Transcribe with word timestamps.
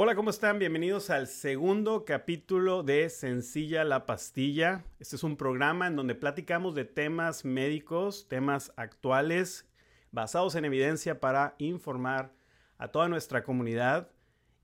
Hola, 0.00 0.14
¿cómo 0.14 0.30
están? 0.30 0.60
Bienvenidos 0.60 1.10
al 1.10 1.26
segundo 1.26 2.04
capítulo 2.04 2.84
de 2.84 3.10
Sencilla 3.10 3.82
la 3.82 4.06
Pastilla. 4.06 4.84
Este 5.00 5.16
es 5.16 5.24
un 5.24 5.36
programa 5.36 5.88
en 5.88 5.96
donde 5.96 6.14
platicamos 6.14 6.76
de 6.76 6.84
temas 6.84 7.44
médicos, 7.44 8.28
temas 8.28 8.72
actuales, 8.76 9.66
basados 10.12 10.54
en 10.54 10.64
evidencia 10.64 11.18
para 11.18 11.56
informar 11.58 12.32
a 12.76 12.92
toda 12.92 13.08
nuestra 13.08 13.42
comunidad 13.42 14.08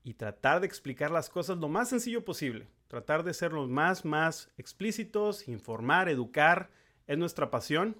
y 0.05 0.13
tratar 0.13 0.61
de 0.61 0.67
explicar 0.67 1.11
las 1.11 1.29
cosas 1.29 1.57
lo 1.57 1.67
más 1.67 1.89
sencillo 1.89 2.23
posible. 2.23 2.69
Tratar 2.87 3.23
de 3.23 3.33
ser 3.33 3.51
los 3.51 3.67
más, 3.67 4.05
más 4.05 4.49
explícitos, 4.57 5.49
informar, 5.49 6.07
educar, 6.07 6.69
es 7.07 7.17
nuestra 7.17 7.51
pasión. 7.51 7.97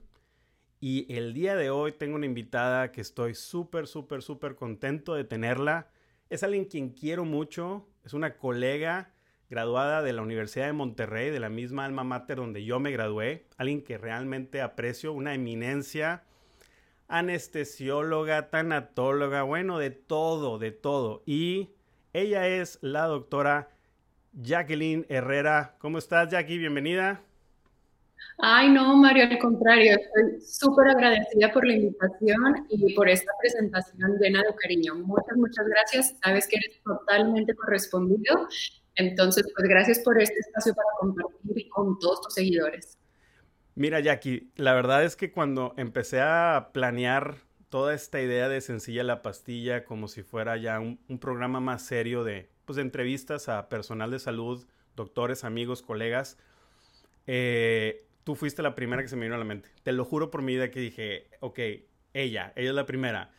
Y 0.79 1.13
el 1.13 1.33
día 1.33 1.57
de 1.57 1.69
hoy 1.69 1.91
tengo 1.91 2.15
una 2.15 2.27
invitada 2.27 2.93
que 2.93 3.01
estoy 3.01 3.35
súper, 3.35 3.87
súper, 3.87 4.21
súper 4.21 4.55
contento 4.55 5.15
de 5.15 5.25
tenerla. 5.25 5.89
Es 6.29 6.41
alguien 6.41 6.65
quien 6.65 6.89
quiero 6.89 7.23
mucho, 7.23 7.87
es 8.03 8.13
una 8.13 8.37
colega 8.37 9.11
graduada 9.49 10.01
de 10.01 10.11
la 10.11 10.23
Universidad 10.23 10.65
de 10.65 10.73
Monterrey, 10.73 11.29
de 11.29 11.39
la 11.39 11.49
misma 11.49 11.85
alma 11.85 12.03
mater 12.03 12.37
donde 12.37 12.65
yo 12.65 12.79
me 12.79 12.91
gradué, 12.91 13.45
alguien 13.57 13.83
que 13.83 13.99
realmente 13.99 14.61
aprecio, 14.61 15.13
una 15.13 15.35
eminencia, 15.35 16.23
anestesióloga, 17.07 18.49
tanatóloga, 18.49 19.43
bueno, 19.43 19.77
de 19.77 19.91
todo, 19.91 20.57
de 20.57 20.71
todo. 20.71 21.21
Y 21.27 21.69
ella 22.13 22.47
es 22.47 22.79
la 22.81 23.05
doctora 23.05 23.69
Jacqueline 24.33 25.05
Herrera. 25.09 25.75
¿Cómo 25.77 25.99
estás, 25.99 26.29
Jackie? 26.29 26.57
Bienvenida. 26.57 27.21
Ay, 28.37 28.69
no, 28.69 28.95
Mario, 28.97 29.23
al 29.29 29.39
contrario, 29.39 29.97
estoy 29.97 30.41
súper 30.41 30.89
agradecida 30.89 31.51
por 31.53 31.65
la 31.65 31.73
invitación 31.73 32.67
y 32.69 32.93
por 32.93 33.07
esta 33.07 33.31
presentación 33.39 34.17
llena 34.19 34.41
de 34.43 34.55
cariño. 34.55 34.95
Muchas, 34.95 35.37
muchas 35.37 35.65
gracias. 35.67 36.15
Sabes 36.23 36.47
que 36.47 36.57
eres 36.57 36.83
totalmente 36.83 37.55
correspondido. 37.55 38.47
Entonces, 38.95 39.45
pues 39.55 39.69
gracias 39.69 39.99
por 39.99 40.21
este 40.21 40.39
espacio 40.39 40.73
para 40.73 40.87
compartir 40.99 41.69
con 41.69 41.97
todos 41.99 42.21
tus 42.21 42.33
seguidores. 42.33 42.97
Mira, 43.75 43.99
Jackie, 43.99 44.51
la 44.55 44.73
verdad 44.73 45.03
es 45.03 45.15
que 45.15 45.31
cuando 45.31 45.73
empecé 45.77 46.21
a 46.21 46.69
planear 46.73 47.35
toda 47.69 47.93
esta 47.93 48.21
idea 48.21 48.47
de 48.47 48.61
Sencilla 48.61 49.03
la 49.03 49.21
Pastilla 49.21 49.83
como 49.83 50.07
si 50.07 50.23
fuera 50.23 50.55
ya 50.55 50.79
un, 50.79 50.97
programa 51.19 51.59
más 51.59 51.81
serio 51.81 52.23
de, 52.23 52.49
pues, 52.63 52.77
de 52.77 52.83
entrevistas 52.83 53.49
a 53.49 53.67
personal 53.67 54.11
de 54.11 54.19
salud, 54.19 54.65
doctores, 54.95 55.43
amigos, 55.43 55.81
colegas, 55.81 56.37
eh, 57.27 58.07
tú 58.23 58.35
fuiste 58.35 58.61
la 58.61 58.75
primera 58.75 59.01
que 59.01 59.07
se 59.07 59.15
me 59.15 59.25
vino 59.25 59.35
a 59.35 59.39
la 59.39 59.45
mente. 59.45 59.69
Te 59.83 59.91
lo 59.91 60.05
juro 60.05 60.31
por 60.31 60.41
mi 60.41 60.53
vida 60.53 60.71
que 60.71 60.79
dije, 60.79 61.29
ok, 61.39 61.59
ella, 62.13 62.53
ella 62.55 62.69
es 62.69 62.75
la 62.75 62.85
primera. 62.85 63.31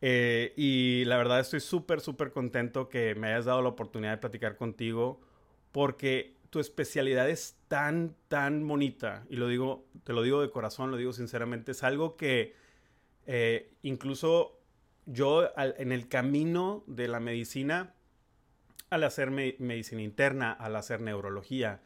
Eh, 0.00 0.52
y 0.56 1.04
la 1.06 1.16
verdad 1.16 1.40
estoy 1.40 1.60
súper, 1.60 2.00
súper 2.00 2.30
contento 2.30 2.88
que 2.88 3.14
me 3.14 3.28
hayas 3.28 3.46
dado 3.46 3.62
la 3.62 3.70
oportunidad 3.70 4.12
de 4.12 4.18
platicar 4.18 4.56
contigo 4.56 5.20
porque 5.72 6.36
tu 6.50 6.60
especialidad 6.60 7.28
es 7.28 7.58
tan, 7.68 8.14
tan 8.28 8.66
bonita. 8.66 9.24
Y 9.30 9.36
lo 9.36 9.48
digo, 9.48 9.86
te 10.04 10.12
lo 10.12 10.22
digo 10.22 10.42
de 10.42 10.50
corazón, 10.50 10.90
lo 10.90 10.96
digo 10.96 11.12
sinceramente, 11.12 11.72
es 11.72 11.82
algo 11.82 12.16
que 12.16 12.54
eh, 13.26 13.72
incluso 13.82 14.60
yo 15.06 15.50
en 15.56 15.92
el 15.92 16.08
camino 16.08 16.84
de 16.86 17.08
la 17.08 17.20
medicina, 17.20 17.94
al 18.90 19.04
hacer 19.04 19.30
medicina 19.30 20.02
interna, 20.02 20.52
al 20.52 20.76
hacer 20.76 21.00
neurología, 21.00 21.82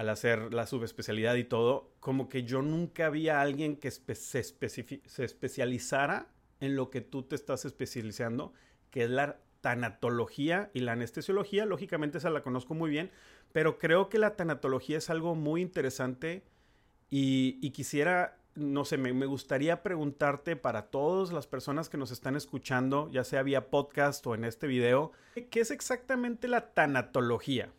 al 0.00 0.08
hacer 0.08 0.54
la 0.54 0.66
subespecialidad 0.66 1.34
y 1.34 1.44
todo, 1.44 1.92
como 2.00 2.30
que 2.30 2.44
yo 2.44 2.62
nunca 2.62 3.04
había 3.04 3.42
alguien 3.42 3.76
que 3.76 3.90
se, 3.90 4.38
especializara 4.38 6.28
en 6.58 6.74
lo 6.74 6.88
que 6.88 7.02
tú 7.02 7.24
te 7.24 7.34
estás 7.34 7.66
especializando, 7.66 8.54
que 8.90 9.04
es 9.04 9.10
la 9.10 9.40
tanatología 9.60 10.70
y 10.72 10.80
la 10.80 10.92
anestesiología. 10.92 11.66
Lógicamente 11.66 12.16
esa 12.16 12.30
la 12.30 12.42
conozco 12.42 12.72
muy 12.72 12.88
bien, 12.88 13.10
pero 13.52 13.78
creo 13.78 14.08
que 14.08 14.18
la 14.18 14.36
tanatología 14.36 14.96
es 14.96 15.10
algo 15.10 15.34
muy 15.34 15.60
interesante 15.60 16.44
y, 17.10 17.58
y 17.60 17.72
quisiera, 17.72 18.38
no 18.54 18.86
sé, 18.86 18.96
me, 18.96 19.12
me, 19.12 19.26
gustaría 19.26 19.82
preguntarte 19.82 20.56
para 20.56 20.86
todas 20.86 21.30
las 21.30 21.46
personas 21.46 21.90
que 21.90 21.98
nos 21.98 22.10
están 22.10 22.36
escuchando, 22.36 23.10
ya 23.10 23.22
sea 23.22 23.42
vía 23.42 23.68
podcast 23.68 24.26
o 24.26 24.34
en 24.34 24.46
este 24.46 24.66
video, 24.66 25.12
¿qué 25.50 25.60
es 25.60 25.70
exactamente 25.70 26.48
la 26.48 26.72
tanatología? 26.72 27.70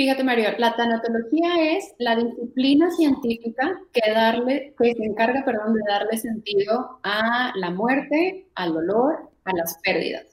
Fíjate, 0.00 0.24
Mario, 0.24 0.48
la 0.56 0.74
tanatología 0.76 1.76
es 1.76 1.94
la 1.98 2.16
disciplina 2.16 2.90
científica 2.90 3.78
que, 3.92 4.10
darle, 4.10 4.74
que 4.78 4.94
se 4.94 5.04
encarga 5.04 5.44
perdón, 5.44 5.74
de 5.74 5.82
darle 5.86 6.16
sentido 6.16 7.00
a 7.02 7.52
la 7.54 7.70
muerte, 7.70 8.48
al 8.54 8.72
dolor, 8.72 9.28
a 9.44 9.52
las 9.54 9.76
pérdidas. 9.84 10.24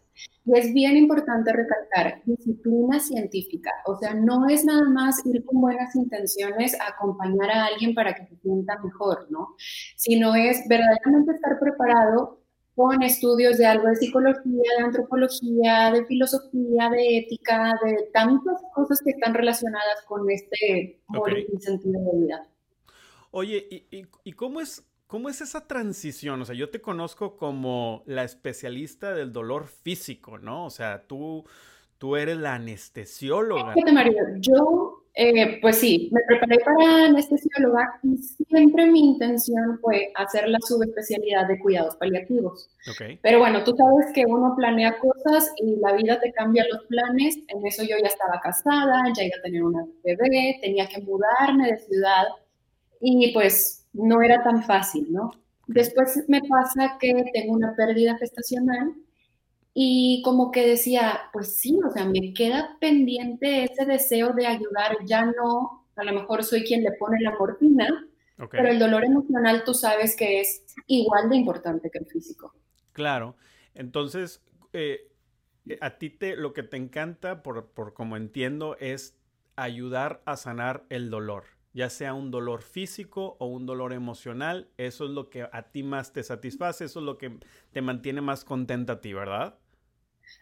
Y 0.45 0.57
es 0.57 0.73
bien 0.73 0.95
importante 0.95 1.51
recalcar 1.51 2.21
disciplina 2.23 3.01
científica, 3.01 3.69
o 3.87 3.97
sea, 3.97 4.13
no 4.13 4.47
es 4.47 4.63
nada 4.63 4.87
más 4.87 5.21
ir 5.25 5.43
con 5.43 5.59
buenas 5.59 5.93
intenciones 5.97 6.79
a 6.79 6.87
acompañar 6.87 7.51
a 7.51 7.65
alguien 7.65 7.93
para 7.93 8.15
que 8.15 8.25
se 8.25 8.37
sienta 8.37 8.79
mejor, 8.81 9.27
¿no? 9.29 9.49
Sino 9.97 10.33
es 10.33 10.65
verdaderamente 10.69 11.33
estar 11.33 11.59
preparado 11.59 12.36
con 12.77 13.01
estudios 13.01 13.57
de 13.57 13.65
algo 13.65 13.87
de 13.87 13.95
psicología, 13.95 14.61
de 14.77 14.83
antropología, 14.83 15.91
de 15.91 16.05
filosofía, 16.05 16.91
de 16.91 17.17
ética, 17.17 17.73
de 17.83 18.07
tantas 18.13 18.61
cosas 18.75 19.01
que 19.03 19.09
están 19.09 19.33
relacionadas 19.33 20.03
con 20.05 20.29
este 20.29 21.01
sentido 21.59 21.99
de 21.99 22.19
vida. 22.19 22.47
Oye, 23.31 23.67
¿y, 23.89 24.05
y, 24.23 24.33
cómo, 24.33 24.61
es, 24.61 24.87
cómo 25.07 25.27
es 25.27 25.41
esa 25.41 25.65
transición? 25.65 26.39
O 26.39 26.45
sea, 26.45 26.53
yo 26.53 26.69
te 26.69 26.79
conozco 26.79 27.35
como 27.35 28.03
la 28.05 28.23
especialista 28.23 29.11
del 29.11 29.33
dolor 29.33 29.65
físico, 29.65 30.37
¿no? 30.37 30.67
O 30.67 30.69
sea, 30.69 31.07
tú, 31.07 31.45
tú 31.97 32.15
eres 32.15 32.37
la 32.37 32.53
anestesióloga. 32.53 33.73
Fíjate, 33.73 33.91
Mario, 33.91 34.13
yo 34.37 35.06
eh, 35.19 35.57
pues 35.63 35.79
sí, 35.79 36.11
me 36.11 36.21
preparé 36.27 36.59
para 36.59 37.05
anestesióloga 37.05 37.99
y 38.03 38.17
siempre 38.17 38.85
mi 38.85 38.99
intención 38.99 39.79
fue 39.81 40.11
hacer 40.13 40.47
la 40.47 40.59
subespecialidad 40.61 41.47
de 41.47 41.57
cuidados 41.57 41.95
paliativos. 41.95 42.69
Pero 43.23 43.39
bueno, 43.39 43.63
tú 43.63 43.75
sabes 43.75 44.13
que 44.13 44.25
uno 44.27 44.53
planea 44.55 44.95
cosas 44.99 45.51
y 45.57 45.77
la 45.77 45.93
vida 45.93 46.19
te 46.19 46.31
cambia 46.33 46.65
los 46.71 46.83
planes. 46.85 47.35
En 47.47 47.65
eso 47.65 47.81
yo 47.81 47.95
ya 47.99 48.09
estaba 48.09 48.39
casada, 48.41 49.11
ya 49.15 49.23
iba 49.23 49.37
a 49.39 49.41
tener 49.41 49.63
una 49.63 49.87
bebé, 50.03 50.59
tenía 50.61 50.87
que 50.87 51.01
mudarme 51.01 51.71
de 51.71 51.79
ciudad 51.79 52.27
y 53.01 53.33
pues 53.33 53.87
no 53.93 54.21
era 54.21 54.43
tan 54.43 54.61
fácil, 54.61 55.07
¿no? 55.09 55.31
Después 55.65 56.25
me 56.27 56.41
pasa 56.41 56.95
que 56.99 57.25
tengo 57.33 57.53
una 57.53 57.75
pérdida 57.75 58.15
gestacional 58.19 58.93
y 59.79 60.23
como 60.23 60.49
que 60.49 60.65
decía, 60.65 61.29
pues 61.31 61.55
sí, 61.55 61.79
o 61.87 61.91
sea, 61.91 62.03
me 62.03 62.33
queda 62.33 62.77
pendiente 62.81 63.63
ese 63.63 63.85
deseo 63.85 64.33
de 64.33 64.47
ayudar, 64.47 64.97
ya 65.05 65.23
no, 65.23 65.85
a 65.95 66.03
lo 66.03 66.13
mejor 66.13 66.43
soy 66.43 66.63
quien 66.63 66.81
le 66.81 66.93
pone 66.93 67.21
la 67.21 67.37
morfina, 67.37 67.87
pero 68.49 68.69
el 68.69 68.79
dolor 68.79 69.05
emocional 69.05 69.61
tú 69.63 69.75
sabes 69.75 70.15
que 70.15 70.41
es 70.41 70.65
igual 70.87 71.29
de 71.29 71.35
importante 71.35 71.91
que 71.91 71.99
el 71.99 72.07
físico. 72.07 72.55
Claro, 72.91 73.35
entonces, 73.75 74.43
eh, 74.73 75.11
a 75.79 75.99
ti 75.99 76.09
te, 76.09 76.35
lo 76.35 76.53
que 76.53 76.63
te 76.63 76.77
encanta, 76.77 77.43
por, 77.43 77.67
por 77.67 77.93
como 77.93 78.17
entiendo, 78.17 78.77
es 78.79 79.15
ayudar 79.57 80.23
a 80.25 80.37
sanar 80.37 80.87
el 80.89 81.11
dolor, 81.11 81.43
ya 81.73 81.91
sea 81.91 82.15
un 82.15 82.31
dolor 82.31 82.63
físico 82.63 83.37
o 83.39 83.45
un 83.45 83.67
dolor 83.67 83.93
emocional, 83.93 84.71
eso 84.77 85.05
es 85.05 85.11
lo 85.11 85.29
que 85.29 85.43
a 85.43 85.69
ti 85.71 85.83
más 85.83 86.13
te 86.13 86.23
satisface, 86.23 86.85
eso 86.85 86.99
es 86.99 87.05
lo 87.05 87.19
que 87.19 87.37
te 87.71 87.83
mantiene 87.83 88.21
más 88.21 88.43
contenta 88.43 88.93
a 88.93 89.01
ti, 89.01 89.13
¿verdad? 89.13 89.59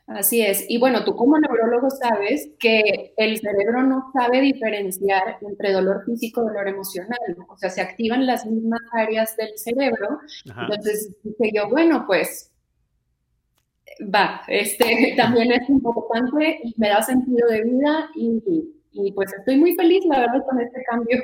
Así 0.07 0.41
es. 0.41 0.65
Y 0.69 0.77
bueno, 0.77 1.03
tú 1.03 1.15
como 1.15 1.39
neurólogo 1.39 1.89
sabes 1.89 2.51
que 2.59 3.13
el 3.17 3.39
cerebro 3.39 3.81
no 3.83 4.11
sabe 4.13 4.39
diferenciar 4.39 5.37
entre 5.41 5.71
dolor 5.71 6.03
físico 6.05 6.43
y 6.43 6.47
dolor 6.47 6.67
emocional. 6.67 7.17
O 7.47 7.57
sea, 7.57 7.69
se 7.69 7.81
activan 7.81 8.27
las 8.27 8.45
mismas 8.45 8.81
áreas 8.91 9.35
del 9.35 9.57
cerebro. 9.57 10.19
Entonces 10.45 11.15
dije 11.23 11.51
yo, 11.55 11.69
bueno, 11.69 12.03
pues 12.05 12.51
va, 14.13 14.41
este 14.47 15.13
también 15.17 15.51
es 15.51 15.67
importante 15.69 16.59
y 16.63 16.73
me 16.77 16.89
da 16.89 17.01
sentido 17.01 17.47
de 17.47 17.63
vida 17.63 18.09
y, 18.15 18.41
y 18.91 19.11
pues 19.11 19.33
estoy 19.33 19.57
muy 19.57 19.75
feliz, 19.75 20.05
la 20.05 20.19
verdad, 20.19 20.45
con 20.47 20.59
este 20.59 20.83
cambio. 20.83 21.23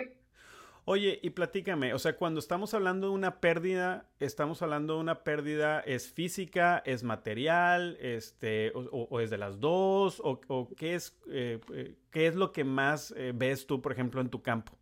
Oye, 0.84 1.20
y 1.22 1.30
platícame, 1.30 1.94
o 1.94 2.00
sea, 2.00 2.18
cuando 2.18 2.40
estamos 2.40 2.74
hablando 2.74 3.08
de 3.08 3.14
una 3.14 3.40
pérdida, 3.40 4.10
estamos 4.20 4.64
hablando 4.64 4.96
de 4.96 5.02
una 5.02 5.24
pérdida, 5.24 5.80
¿es 5.82 6.12
física, 6.12 6.82
es 6.86 7.04
material, 7.04 7.98
este, 8.02 8.72
o, 8.74 9.20
es 9.20 9.30
de 9.30 9.38
las 9.38 9.60
dos, 9.60 10.20
o, 10.24 10.42
qué, 10.76 10.96
es, 10.96 11.16
eh, 11.30 11.60
eh, 11.72 11.96
qué 12.10 12.26
es 12.26 12.36
lo 12.36 12.52
que 12.52 12.64
más 12.64 13.14
eh, 13.16 13.32
ves 13.36 13.68
tú, 13.68 13.80
por 13.80 13.92
ejemplo, 13.92 14.22
en 14.22 14.30
tu 14.30 14.42
campo? 14.42 14.81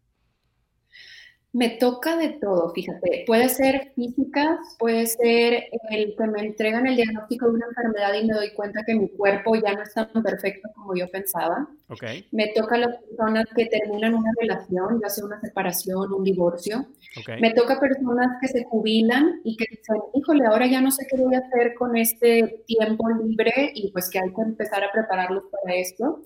Me 1.51 1.69
toca 1.69 2.16
de 2.16 2.30
todo, 2.30 2.72
fíjate. 2.74 3.24
Puede 3.25 3.50
ser 3.50 3.92
físicas, 3.96 4.60
puede 4.78 5.07
ser 5.07 5.63
el 5.90 6.16
que 6.16 6.28
me 6.28 6.42
entregan 6.42 6.86
el 6.86 6.96
diagnóstico 6.96 7.48
de 7.48 7.54
una 7.54 7.66
enfermedad 7.66 8.13
y 8.13 8.28
me 8.28 8.36
doy 8.36 8.54
cuenta 8.54 8.84
que 8.86 8.94
mi 8.94 9.10
cuerpo 9.10 9.56
ya 9.56 9.74
no 9.74 9.81
es 9.81 9.92
tan 9.96 10.10
perfecto 10.22 10.69
como 10.75 10.96
yo 10.96 11.10
pensaba. 11.10 11.68
Okay. 11.88 12.28
Me 12.31 12.50
toca 12.50 12.78
las 12.78 12.98
personas 12.98 13.48
que 13.56 13.66
terminan 13.66 14.13
una 14.13 14.31
relación, 14.40 15.00
ya 15.01 15.10
sea 15.10 15.25
una 15.25 15.42
separación, 15.42 16.13
un 16.13 16.24
divorcio. 16.24 16.86
Okay. 17.19 17.42
Me 17.42 17.52
toca 17.56 17.80
personas 17.80 18.38
que 18.40 18.48
se 18.48 18.66
jubilan 18.66 19.42
y 19.44 19.57
que 19.57 19.66
dicen, 19.72 19.95
híjole, 20.13 20.45
ahora 20.45 20.68
ya 20.68 20.81
no 20.81 20.92
sé 20.92 21.07
qué 21.10 21.18
voy 21.18 21.34
a 21.34 21.40
hacer 21.40 21.74
con 21.74 21.98
este 21.98 22.63
tiempo 22.68 23.10
libre 23.10 23.72
y 23.74 23.92
pues 23.92 24.07
que 24.12 24.19
hay 24.19 24.31
que 24.31 24.42
empezar 24.44 24.84
a 24.84 24.92
prepararlos 24.92 25.45
para 25.52 25.75
esto. 25.75 26.22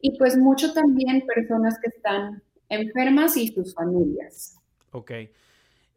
Y 0.00 0.18
pues 0.18 0.36
mucho 0.36 0.72
también 0.72 1.24
personas 1.26 1.78
que 1.78 1.90
están 1.90 2.42
enfermas 2.68 3.36
y 3.36 3.48
sus 3.48 3.72
familias. 3.72 4.58
Ok. 4.94 5.10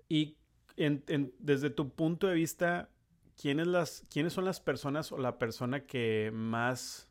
Y 0.09 0.35
desde 0.75 1.69
tu 1.69 1.89
punto 1.89 2.27
de 2.27 2.33
vista, 2.33 2.89
¿quiénes, 3.39 3.67
las, 3.67 4.03
¿quiénes 4.11 4.33
son 4.33 4.43
las 4.45 4.59
personas 4.59 5.11
o 5.11 5.19
la 5.19 5.37
persona 5.37 5.85
que 5.85 6.31
más 6.33 7.07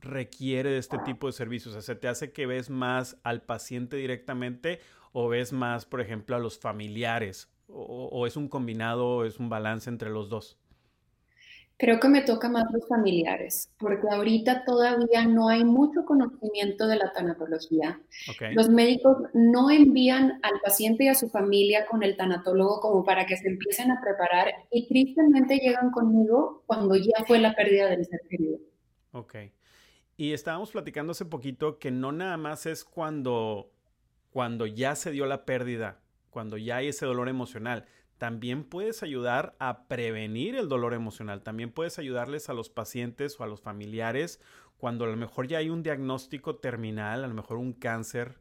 requiere 0.00 0.70
de 0.70 0.78
este 0.78 0.98
tipo 0.98 1.28
de 1.28 1.32
servicios? 1.32 1.74
O 1.74 1.80
sea, 1.80 1.82
¿se 1.82 2.00
te 2.00 2.08
hace 2.08 2.32
que 2.32 2.46
ves 2.46 2.68
más 2.68 3.16
al 3.22 3.42
paciente 3.42 3.96
directamente 3.96 4.80
o 5.12 5.28
ves 5.28 5.52
más, 5.52 5.86
por 5.86 6.00
ejemplo, 6.00 6.34
a 6.34 6.40
los 6.40 6.58
familiares? 6.58 7.48
¿O, 7.68 8.08
o 8.10 8.26
es 8.26 8.36
un 8.36 8.48
combinado 8.48 9.06
o 9.06 9.24
es 9.24 9.38
un 9.38 9.48
balance 9.48 9.88
entre 9.88 10.10
los 10.10 10.30
dos? 10.30 10.58
Creo 11.80 11.98
que 11.98 12.10
me 12.10 12.20
toca 12.20 12.50
más 12.50 12.70
los 12.70 12.86
familiares, 12.86 13.70
porque 13.78 14.06
ahorita 14.10 14.64
todavía 14.66 15.24
no 15.24 15.48
hay 15.48 15.64
mucho 15.64 16.04
conocimiento 16.04 16.86
de 16.86 16.96
la 16.96 17.10
tanatología. 17.10 17.98
Los 18.52 18.68
médicos 18.68 19.16
no 19.32 19.70
envían 19.70 20.40
al 20.42 20.60
paciente 20.62 21.04
y 21.04 21.08
a 21.08 21.14
su 21.14 21.30
familia 21.30 21.86
con 21.86 22.02
el 22.02 22.18
tanatólogo 22.18 22.80
como 22.80 23.02
para 23.02 23.24
que 23.24 23.38
se 23.38 23.48
empiecen 23.48 23.90
a 23.90 23.98
preparar 24.02 24.52
y 24.70 24.88
tristemente 24.88 25.56
llegan 25.56 25.90
conmigo 25.90 26.64
cuando 26.66 26.96
ya 26.96 27.24
fue 27.26 27.38
la 27.38 27.54
pérdida 27.54 27.88
del 27.88 28.04
ser 28.04 28.20
querido. 28.28 28.58
Ok. 29.12 29.36
Y 30.18 30.34
estábamos 30.34 30.72
platicando 30.72 31.12
hace 31.12 31.24
poquito 31.24 31.78
que 31.78 31.90
no 31.90 32.12
nada 32.12 32.36
más 32.36 32.66
es 32.66 32.84
cuando, 32.84 33.72
cuando 34.28 34.66
ya 34.66 34.96
se 34.96 35.12
dio 35.12 35.24
la 35.24 35.46
pérdida, 35.46 36.02
cuando 36.28 36.58
ya 36.58 36.76
hay 36.76 36.88
ese 36.88 37.06
dolor 37.06 37.30
emocional, 37.30 37.86
también 38.20 38.64
puedes 38.64 39.02
ayudar 39.02 39.56
a 39.58 39.88
prevenir 39.88 40.54
el 40.54 40.68
dolor 40.68 40.92
emocional. 40.92 41.42
También 41.42 41.72
puedes 41.72 41.98
ayudarles 41.98 42.50
a 42.50 42.52
los 42.52 42.68
pacientes 42.68 43.40
o 43.40 43.44
a 43.44 43.46
los 43.46 43.62
familiares 43.62 44.42
cuando 44.76 45.06
a 45.06 45.08
lo 45.08 45.16
mejor 45.16 45.48
ya 45.48 45.56
hay 45.56 45.70
un 45.70 45.82
diagnóstico 45.82 46.56
terminal, 46.56 47.24
a 47.24 47.28
lo 47.28 47.32
mejor 47.32 47.56
un 47.56 47.72
cáncer. 47.72 48.38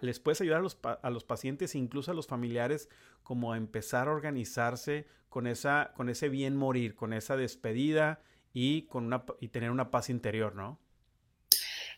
les 0.00 0.18
puedes 0.18 0.40
ayudar 0.40 0.58
a 0.58 0.62
los, 0.62 0.76
a 0.82 1.10
los, 1.10 1.22
pacientes, 1.22 1.76
incluso 1.76 2.10
a 2.10 2.14
los 2.14 2.26
familiares, 2.26 2.88
como 3.22 3.52
a 3.52 3.56
empezar 3.56 4.08
a 4.08 4.12
organizarse 4.12 5.06
con, 5.28 5.46
esa, 5.46 5.92
con 5.94 6.08
ese 6.08 6.28
bien 6.28 6.56
morir, 6.56 6.96
con 6.96 7.12
esa 7.12 7.36
despedida 7.36 8.20
y, 8.52 8.82
con 8.88 9.04
una, 9.04 9.26
y 9.38 9.50
tener 9.50 9.70
una 9.70 9.92
paz 9.92 10.10
interior, 10.10 10.56
¿no? 10.56 10.80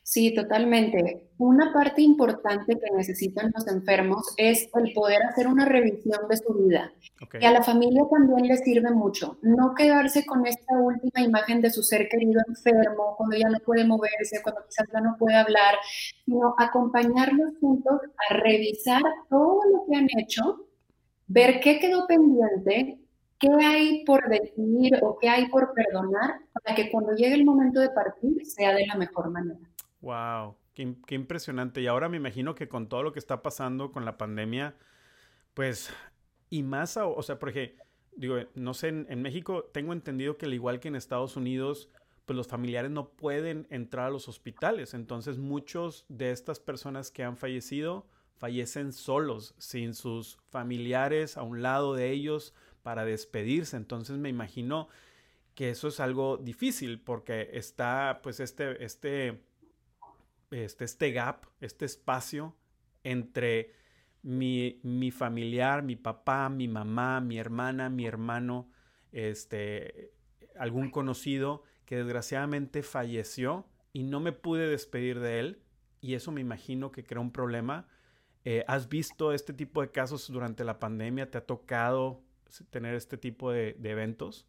Sí, 0.05 0.35
totalmente. 0.35 1.31
Una 1.39 1.73
parte 1.73 2.03
importante 2.03 2.77
que 2.79 2.97
necesitan 2.97 3.53
los 3.55 3.67
enfermos 3.69 4.35
es 4.37 4.69
el 4.75 4.93
poder 4.93 5.23
hacer 5.23 5.47
una 5.47 5.65
revisión 5.65 6.29
de 6.29 6.37
su 6.37 6.53
vida. 6.55 6.93
Y 7.41 7.45
a 7.45 7.53
la 7.53 7.63
familia 7.63 8.03
también 8.11 8.49
les 8.49 8.61
sirve 8.61 8.91
mucho. 8.91 9.39
No 9.43 9.75
quedarse 9.75 10.27
con 10.27 10.45
esta 10.45 10.75
última 10.77 11.25
imagen 11.25 11.63
de 11.63 11.71
su 11.71 11.85
ser 11.85 12.09
querido 12.09 12.41
enfermo, 12.49 13.15
cuando 13.17 13.37
ya 13.37 13.49
no 13.49 13.59
puede 13.61 13.85
moverse, 13.85 14.43
cuando 14.43 14.63
quizás 14.67 14.89
ya 14.93 15.01
no 15.01 15.17
puede 15.19 15.37
hablar, 15.37 15.77
sino 16.25 16.55
acompañarlos 16.59 17.53
juntos 17.61 18.01
a 18.29 18.35
revisar 18.35 19.03
todo 19.31 19.61
lo 19.73 19.85
que 19.89 19.97
han 19.97 20.09
hecho, 20.19 20.67
ver 21.29 21.61
qué 21.61 21.79
quedó 21.79 22.07
pendiente, 22.09 22.99
qué 23.39 23.49
hay 23.65 24.05
por 24.05 24.29
decidir 24.29 24.99
o 25.03 25.17
qué 25.21 25.29
hay 25.29 25.49
por 25.49 25.73
perdonar, 25.75 26.41
para 26.53 26.75
que 26.75 26.91
cuando 26.91 27.13
llegue 27.15 27.35
el 27.35 27.45
momento 27.45 27.81
de 27.81 27.91
partir 27.91 28.45
sea 28.47 28.75
de 28.75 28.87
la 28.87 28.97
mejor 28.97 29.31
manera. 29.31 29.72
Wow, 30.03 30.57
qué, 30.75 31.15
impresionante. 31.15 31.81
Y 31.81 31.87
ahora 31.87 32.09
me 32.09 32.17
imagino 32.17 32.55
que 32.55 32.69
con 32.69 32.89
todo 32.89 33.03
lo 33.05 33.13
que 33.13 33.21
está 33.21 33.41
pasando 33.41 33.93
con 33.93 34.05
la 34.05 34.19
pandemia, 34.19 34.77
pues, 35.55 35.91
y 36.51 36.65
más, 36.65 36.97
o 36.97 37.23
sea, 37.23 37.39
porque, 37.39 37.77
digo, 38.17 38.37
no 38.55 38.75
sé, 38.75 38.89
en, 38.89 39.23
México 39.23 39.71
tengo 39.73 39.93
entendido 39.93 40.37
que 40.37 40.47
al 40.47 40.55
igual 40.55 40.81
que 40.81 40.89
en 40.89 40.97
Estados 40.97 41.37
Unidos, 41.37 41.89
pues 42.27 42.37
los 42.37 42.49
familiares 42.49 42.91
no 42.91 43.11
pueden 43.11 43.67
entrar 43.71 44.07
a 44.09 44.11
los 44.11 44.29
hospitales. 44.29 44.93
Entonces, 44.95 45.39
muchos 45.39 46.05
de 46.09 46.33
estas 46.33 46.59
personas 46.61 47.11
que 47.13 47.23
han 47.25 47.37
fallecido 47.37 48.07
fallecen 48.37 48.93
solos, 48.93 49.55
sin 49.59 49.95
sus 49.95 50.39
familiares 50.51 51.37
a 51.37 51.43
un 51.43 51.63
lado 51.63 51.95
de 51.95 52.11
ellos 52.11 52.55
para 52.83 53.05
despedirse. 53.05 53.77
Entonces, 53.77 54.19
me 54.19 54.29
imagino 54.31 54.89
que 55.55 55.71
eso 55.71 55.89
es 55.89 56.01
algo 56.01 56.39
difícil 56.39 57.01
porque 57.01 57.51
está, 57.53 58.21
pues, 58.23 58.41
este, 58.41 58.85
este 58.85 59.43
este, 60.53 60.85
este 60.85 61.11
gap, 61.13 61.47
este 61.61 61.85
espacio 61.85 62.57
entre 63.03 63.73
mi, 64.23 64.81
mi, 64.83 65.11
familiar, 65.11 65.83
mi 65.83 65.97
papá, 65.97 66.49
mi 66.49 66.69
mamá, 66.69 67.21
mi 67.21 67.39
hermana, 67.39 67.91
mi 67.91 68.07
hermano, 68.07 68.71
este, 69.11 70.13
algún 70.57 70.91
conocido 70.91 71.63
que 71.85 71.97
desgraciadamente 71.97 72.83
falleció 72.83 73.67
y 73.93 74.05
no 74.05 74.21
me 74.21 74.33
pude 74.33 74.69
despedir 74.69 75.21
de 75.21 75.41
él 75.41 75.63
y 76.01 76.15
eso 76.15 76.33
me 76.33 76.41
imagino 76.41 76.93
que 76.93 77.05
creó 77.05 77.23
un 77.23 77.33
problema. 77.33 77.89
Eh, 78.45 78.65
¿Has 78.67 78.89
visto 78.89 79.33
este 79.33 79.53
tipo 79.53 79.83
de 79.83 79.91
casos 79.91 80.31
durante 80.31 80.65
la 80.65 80.79
pandemia? 80.79 81.31
¿Te 81.31 81.39
ha 81.39 81.47
tocado 81.47 82.23
tener 82.71 82.95
este 82.95 83.17
tipo 83.17 83.51
de 83.53 83.77
eventos? 83.83 84.47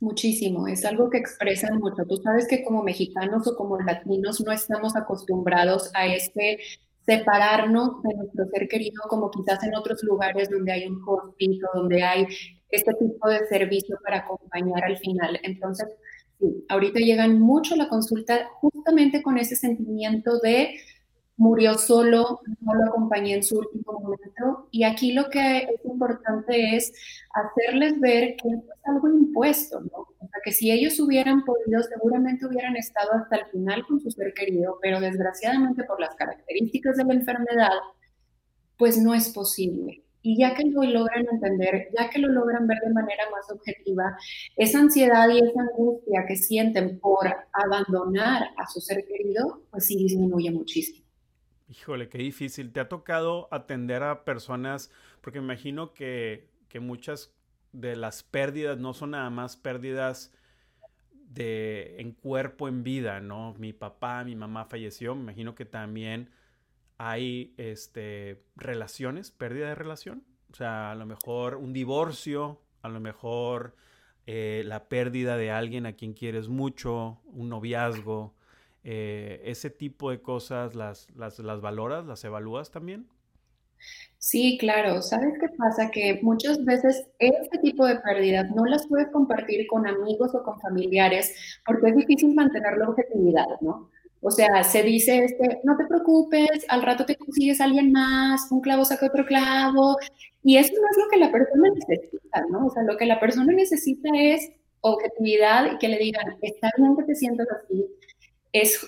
Muchísimo, 0.00 0.68
es 0.68 0.84
algo 0.84 1.08
que 1.08 1.18
expresan 1.18 1.78
mucho. 1.78 2.04
Tú 2.06 2.16
sabes 2.18 2.46
que 2.48 2.62
como 2.64 2.82
mexicanos 2.82 3.46
o 3.46 3.56
como 3.56 3.78
latinos 3.78 4.42
no 4.44 4.52
estamos 4.52 4.96
acostumbrados 4.96 5.90
a 5.94 6.06
este 6.06 6.58
separarnos 7.06 8.02
de 8.02 8.14
nuestro 8.14 8.46
ser 8.46 8.68
querido 8.68 9.02
como 9.08 9.30
quizás 9.30 9.62
en 9.62 9.74
otros 9.74 10.02
lugares 10.02 10.48
donde 10.50 10.72
hay 10.72 10.86
un 10.86 11.02
hospice 11.06 11.60
donde 11.74 12.02
hay 12.02 12.26
este 12.70 12.92
tipo 12.94 13.28
de 13.28 13.46
servicio 13.46 13.98
para 14.02 14.18
acompañar 14.18 14.84
al 14.84 14.96
final. 14.98 15.38
Entonces, 15.42 15.86
sí, 16.38 16.64
ahorita 16.68 17.00
llegan 17.00 17.40
mucho 17.40 17.76
la 17.76 17.88
consulta 17.88 18.48
justamente 18.60 19.22
con 19.22 19.38
ese 19.38 19.56
sentimiento 19.56 20.38
de 20.40 20.74
murió 21.36 21.74
solo, 21.74 22.40
no 22.60 22.74
lo 22.74 22.84
acompañé 22.86 23.34
en 23.34 23.42
su 23.42 23.58
último 23.58 24.00
momento. 24.00 24.68
Y 24.70 24.84
aquí 24.84 25.12
lo 25.12 25.28
que 25.30 25.58
es 25.58 25.84
importante 25.84 26.76
es 26.76 26.92
hacerles 27.32 28.00
ver 28.00 28.36
que 28.36 28.48
es 28.48 28.60
algo 28.84 29.08
impuesto, 29.08 29.80
¿no? 29.80 29.98
O 30.18 30.28
sea, 30.28 30.40
que 30.44 30.52
si 30.52 30.70
ellos 30.70 30.98
hubieran 31.00 31.44
podido, 31.44 31.82
seguramente 31.82 32.46
hubieran 32.46 32.76
estado 32.76 33.12
hasta 33.12 33.36
el 33.36 33.46
final 33.46 33.84
con 33.86 34.00
su 34.00 34.10
ser 34.10 34.32
querido, 34.34 34.78
pero 34.80 35.00
desgraciadamente 35.00 35.84
por 35.84 36.00
las 36.00 36.14
características 36.14 36.96
de 36.96 37.04
la 37.04 37.14
enfermedad, 37.14 37.70
pues 38.76 38.98
no 38.98 39.14
es 39.14 39.30
posible. 39.30 40.02
Y 40.26 40.38
ya 40.38 40.54
que 40.54 40.64
lo 40.64 40.82
logran 40.84 41.26
entender, 41.30 41.88
ya 41.98 42.08
que 42.08 42.18
lo 42.18 42.28
logran 42.28 42.66
ver 42.66 42.78
de 42.80 42.94
manera 42.94 43.24
más 43.30 43.50
objetiva, 43.50 44.16
esa 44.56 44.78
ansiedad 44.78 45.28
y 45.28 45.38
esa 45.38 45.60
angustia 45.60 46.24
que 46.26 46.36
sienten 46.36 46.98
por 46.98 47.26
abandonar 47.52 48.48
a 48.56 48.66
su 48.66 48.80
ser 48.80 49.04
querido, 49.04 49.64
pues 49.70 49.84
sí 49.84 49.96
disminuye 49.96 50.50
muchísimo. 50.50 51.03
Híjole, 51.76 52.08
qué 52.08 52.18
difícil. 52.18 52.72
¿Te 52.72 52.78
ha 52.78 52.88
tocado 52.88 53.48
atender 53.50 54.04
a 54.04 54.24
personas? 54.24 54.92
Porque 55.20 55.40
me 55.40 55.46
imagino 55.46 55.92
que, 55.92 56.48
muchas 56.80 57.32
de 57.72 57.94
las 57.96 58.22
pérdidas 58.22 58.78
no 58.78 58.94
son 58.94 59.12
nada 59.12 59.30
más 59.30 59.56
pérdidas 59.56 60.32
de 61.12 61.96
en 62.00 62.12
cuerpo, 62.12 62.68
en 62.68 62.82
vida, 62.82 63.20
¿no? 63.20 63.54
Mi 63.58 63.72
papá, 63.72 64.24
mi 64.24 64.36
mamá 64.36 64.66
falleció. 64.66 65.14
Me 65.14 65.22
imagino 65.22 65.54
que 65.54 65.64
también 65.64 66.30
hay 66.98 67.54
este, 67.56 68.44
relaciones, 68.56 69.30
pérdida 69.32 69.68
de 69.68 69.74
relación. 69.74 70.24
O 70.52 70.54
sea, 70.54 70.92
a 70.92 70.94
lo 70.94 71.06
mejor 71.06 71.56
un 71.56 71.72
divorcio, 71.72 72.60
a 72.82 72.88
lo 72.88 73.00
mejor 73.00 73.76
eh, 74.26 74.62
la 74.64 74.88
pérdida 74.88 75.36
de 75.36 75.50
alguien 75.50 75.86
a 75.86 75.94
quien 75.94 76.12
quieres 76.12 76.48
mucho, 76.48 77.20
un 77.24 77.48
noviazgo. 77.48 78.34
Eh, 78.86 79.40
ese 79.44 79.70
tipo 79.70 80.10
de 80.10 80.20
cosas 80.20 80.74
las, 80.74 81.08
las, 81.16 81.40
valoras, 81.62 82.04
las 82.04 82.22
evalúas 82.24 82.70
también? 82.70 83.08
Sí, 84.18 84.58
claro. 84.58 85.00
¿Sabes 85.00 85.34
qué 85.40 85.48
pasa? 85.56 85.90
Que 85.90 86.20
muchas 86.22 86.62
veces 86.64 87.06
este 87.18 87.58
tipo 87.58 87.86
de 87.86 87.96
pérdidas 87.96 88.50
no 88.54 88.66
las 88.66 88.86
puedes 88.86 89.08
compartir 89.08 89.66
con 89.66 89.86
amigos 89.86 90.34
o 90.34 90.42
con 90.42 90.60
familiares 90.60 91.34
porque 91.64 91.90
es 91.90 91.96
difícil 91.96 92.34
mantener 92.34 92.76
la 92.76 92.88
objetividad, 92.90 93.46
¿no? 93.62 93.90
O 94.20 94.30
sea, 94.30 94.64
se 94.64 94.82
dice, 94.82 95.24
este, 95.24 95.60
no 95.64 95.76
te 95.76 95.86
preocupes, 95.86 96.48
al 96.68 96.82
rato 96.82 97.04
te 97.04 97.16
consigues 97.16 97.60
alguien 97.60 97.92
más, 97.92 98.50
un 98.50 98.62
clavo 98.62 98.84
saca 98.86 99.06
otro 99.06 99.26
clavo, 99.26 99.98
y 100.42 100.56
eso 100.56 100.72
no 100.72 100.88
es 100.90 100.96
lo 100.96 101.10
que 101.10 101.18
la 101.18 101.30
persona 101.30 101.68
necesita, 101.74 102.42
¿no? 102.50 102.66
O 102.66 102.70
sea, 102.70 102.82
lo 102.84 102.96
que 102.96 103.04
la 103.04 103.20
persona 103.20 103.52
necesita 103.52 104.08
es 104.14 104.50
objetividad 104.80 105.72
y 105.72 105.78
que 105.78 105.88
le 105.88 105.98
digan, 105.98 106.38
está 106.40 106.70
bien 106.78 106.96
que 106.96 107.02
te 107.04 107.14
sientas 107.14 107.48
así, 107.50 107.86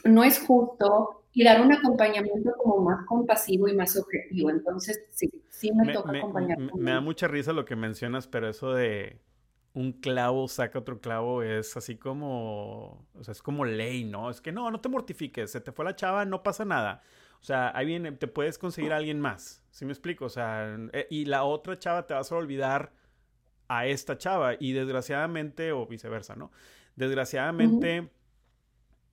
no 0.04 0.24
es 0.24 0.38
justo 0.40 1.22
y 1.32 1.44
dar 1.44 1.60
un 1.60 1.72
acompañamiento 1.72 2.54
como 2.56 2.78
más 2.82 3.04
compasivo 3.06 3.68
y 3.68 3.74
más 3.74 3.96
objetivo. 3.96 4.50
Entonces, 4.50 5.04
sí, 5.10 5.30
sí 5.50 5.70
me, 5.72 5.92
toca 5.92 6.16
acompañar. 6.16 6.58
Me, 6.58 6.92
da 6.92 7.00
mucha 7.00 7.28
risa 7.28 7.52
lo 7.52 7.64
que 7.64 7.76
mencionas, 7.76 8.26
pero 8.26 8.48
eso 8.48 8.72
de 8.72 9.20
un 9.74 9.92
clavo 9.92 10.48
saca 10.48 10.78
otro 10.78 11.00
clavo 11.00 11.42
es 11.42 11.76
así 11.76 11.96
como, 11.96 13.06
o 13.14 13.22
sea, 13.22 13.32
es 13.32 13.42
como 13.42 13.66
ley, 13.66 14.04
¿no? 14.04 14.30
Es 14.30 14.40
que 14.40 14.50
no, 14.50 14.70
no 14.70 14.80
te 14.80 14.88
mortifiques, 14.88 15.50
se 15.50 15.60
te 15.60 15.72
fue 15.72 15.84
la 15.84 15.94
chava, 15.94 16.24
no 16.24 16.42
pasa 16.42 16.64
nada. 16.64 17.02
O 17.42 17.44
sea, 17.44 17.70
ahí 17.76 17.84
viene, 17.84 18.12
te 18.12 18.28
puedes 18.28 18.56
conseguir 18.56 18.94
a 18.94 18.96
alguien 18.96 19.20
más, 19.20 19.62
¿sí 19.70 19.84
me 19.84 19.92
explico? 19.92 20.24
O 20.24 20.30
sea, 20.30 20.74
eh, 20.94 21.06
y 21.10 21.26
la 21.26 21.44
otra 21.44 21.78
chava 21.78 22.06
te 22.06 22.14
vas 22.14 22.32
a 22.32 22.36
olvidar 22.36 22.92
a 23.68 23.86
esta 23.86 24.16
chava 24.16 24.54
y 24.58 24.72
desgraciadamente, 24.72 25.72
o 25.72 25.86
viceversa, 25.86 26.34
¿no? 26.34 26.50
Desgraciadamente 26.94 28.08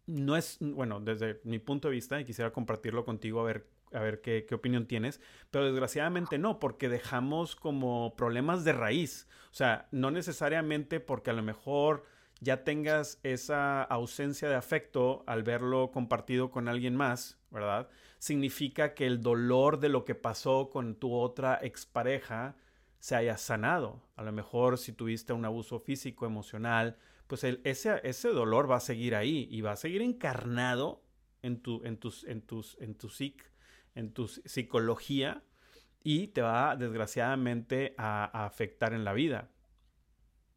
no 0.05 0.35
es, 0.35 0.57
bueno, 0.59 0.99
desde 0.99 1.39
mi 1.43 1.59
punto 1.59 1.87
de 1.87 1.95
vista, 1.95 2.19
y 2.19 2.25
quisiera 2.25 2.51
compartirlo 2.51 3.05
contigo 3.05 3.41
a 3.41 3.43
ver, 3.43 3.67
a 3.93 3.99
ver 3.99 4.21
qué, 4.21 4.45
qué, 4.47 4.55
opinión 4.55 4.85
tienes, 4.85 5.21
pero 5.51 5.65
desgraciadamente 5.65 6.37
no, 6.37 6.59
porque 6.59 6.89
dejamos 6.89 7.55
como 7.55 8.15
problemas 8.15 8.63
de 8.63 8.73
raíz. 8.73 9.27
O 9.51 9.55
sea, 9.55 9.87
no 9.91 10.11
necesariamente 10.11 10.99
porque 10.99 11.29
a 11.29 11.33
lo 11.33 11.43
mejor 11.43 12.05
ya 12.43 12.63
tengas 12.63 13.19
esa 13.23 13.83
ausencia 13.83 14.49
de 14.49 14.55
afecto 14.55 15.23
al 15.27 15.43
verlo 15.43 15.91
compartido 15.91 16.51
con 16.51 16.67
alguien 16.67 16.95
más, 16.95 17.39
¿verdad? 17.51 17.87
Significa 18.19 18.93
que 18.93 19.05
el 19.05 19.21
dolor 19.21 19.79
de 19.79 19.89
lo 19.89 20.03
que 20.05 20.15
pasó 20.15 20.69
con 20.69 20.95
tu 20.95 21.13
otra 21.13 21.59
expareja 21.61 22.55
se 22.99 23.15
haya 23.15 23.37
sanado. 23.37 24.01
A 24.15 24.23
lo 24.23 24.31
mejor 24.31 24.77
si 24.77 24.91
tuviste 24.93 25.33
un 25.33 25.45
abuso 25.45 25.79
físico, 25.79 26.25
emocional, 26.25 26.97
pues 27.33 27.43
ese, 27.63 27.99
ese 28.03 28.27
dolor 28.27 28.69
va 28.69 28.75
a 28.75 28.79
seguir 28.79 29.15
ahí 29.15 29.47
y 29.49 29.61
va 29.61 29.71
a 29.71 29.75
seguir 29.75 30.03
encarnado 30.03 31.01
en 31.41 31.63
tu, 31.63 31.83
en 31.83 31.97
tus, 31.97 32.23
en 32.25 32.43
tus, 32.43 32.77
en 32.79 32.93
tu 32.93 33.09
psic, 33.09 33.43
en 33.95 34.13
tu 34.13 34.27
psicología 34.27 35.41
y 36.03 36.27
te 36.27 36.43
va 36.43 36.75
desgraciadamente 36.75 37.95
a, 37.97 38.45
afectar 38.45 38.93
en 38.93 39.03
la 39.03 39.13
vida. 39.13 39.49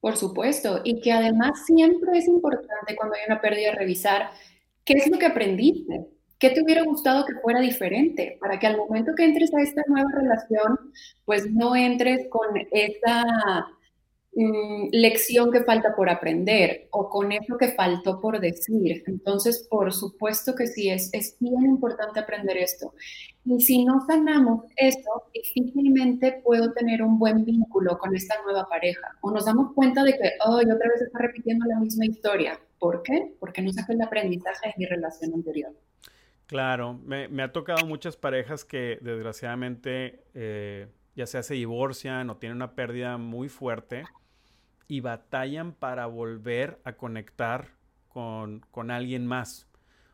Por 0.00 0.18
supuesto, 0.18 0.82
y 0.84 1.00
que 1.00 1.12
además 1.12 1.64
siempre 1.64 2.18
es 2.18 2.28
importante 2.28 2.94
cuando 2.94 3.14
hay 3.14 3.22
una 3.26 3.40
pérdida 3.40 3.72
revisar 3.72 4.32
qué 4.84 4.98
es 4.98 5.10
lo 5.10 5.18
que 5.18 5.24
aprendiste, 5.24 6.08
qué 6.38 6.50
te 6.50 6.62
hubiera 6.62 6.82
gustado 6.82 7.24
que 7.24 7.40
fuera 7.40 7.60
diferente, 7.60 8.36
para 8.38 8.58
que 8.58 8.66
al 8.66 8.76
momento 8.76 9.14
que 9.16 9.24
entres 9.24 9.54
a 9.54 9.62
esta 9.62 9.80
nueva 9.86 10.10
relación, 10.12 10.92
pues 11.24 11.50
no 11.50 11.74
entres 11.74 12.28
con 12.28 12.48
esa 12.70 13.66
Mm, 14.38 14.90
lección 14.92 15.50
que 15.50 15.64
falta 15.64 15.96
por 15.96 16.10
aprender 16.10 16.88
o 16.90 17.08
con 17.08 17.32
eso 17.32 17.56
que 17.56 17.68
faltó 17.68 18.20
por 18.20 18.38
decir. 18.38 19.02
Entonces, 19.06 19.66
por 19.70 19.94
supuesto 19.94 20.54
que 20.54 20.66
sí, 20.66 20.90
es, 20.90 21.08
es 21.14 21.38
bien 21.40 21.64
importante 21.64 22.20
aprender 22.20 22.58
esto. 22.58 22.92
Y 23.46 23.62
si 23.62 23.82
no 23.82 24.04
sanamos 24.06 24.66
esto, 24.76 25.10
difícilmente 25.32 26.42
puedo 26.44 26.70
tener 26.74 27.02
un 27.02 27.18
buen 27.18 27.46
vínculo 27.46 27.96
con 27.96 28.14
esta 28.14 28.34
nueva 28.44 28.68
pareja. 28.68 29.16
O 29.22 29.30
nos 29.30 29.46
damos 29.46 29.72
cuenta 29.72 30.04
de 30.04 30.12
que, 30.12 30.32
oh, 30.44 30.56
otra 30.56 30.66
vez 30.74 31.00
está 31.00 31.18
repitiendo 31.18 31.64
la 31.64 31.80
misma 31.80 32.04
historia. 32.04 32.60
¿Por 32.78 33.02
qué? 33.02 33.34
Porque 33.40 33.62
no 33.62 33.72
saqué 33.72 33.94
el 33.94 34.02
aprendizaje 34.02 34.68
de 34.68 34.74
mi 34.76 34.84
relación 34.84 35.32
anterior. 35.32 35.72
Claro, 36.44 37.00
me, 37.02 37.28
me 37.28 37.42
ha 37.42 37.52
tocado 37.52 37.86
muchas 37.86 38.18
parejas 38.18 38.66
que 38.66 38.98
desgraciadamente 39.00 40.24
eh, 40.34 40.88
ya 41.14 41.26
sea 41.26 41.42
se 41.42 41.54
divorcian 41.54 42.28
o 42.28 42.36
tienen 42.36 42.56
una 42.56 42.74
pérdida 42.74 43.16
muy 43.16 43.48
fuerte 43.48 44.04
y 44.88 45.00
batallan 45.00 45.72
para 45.72 46.06
volver 46.06 46.80
a 46.84 46.92
conectar 46.94 47.70
con, 48.08 48.90
alguien 48.90 49.26
más. 49.26 49.68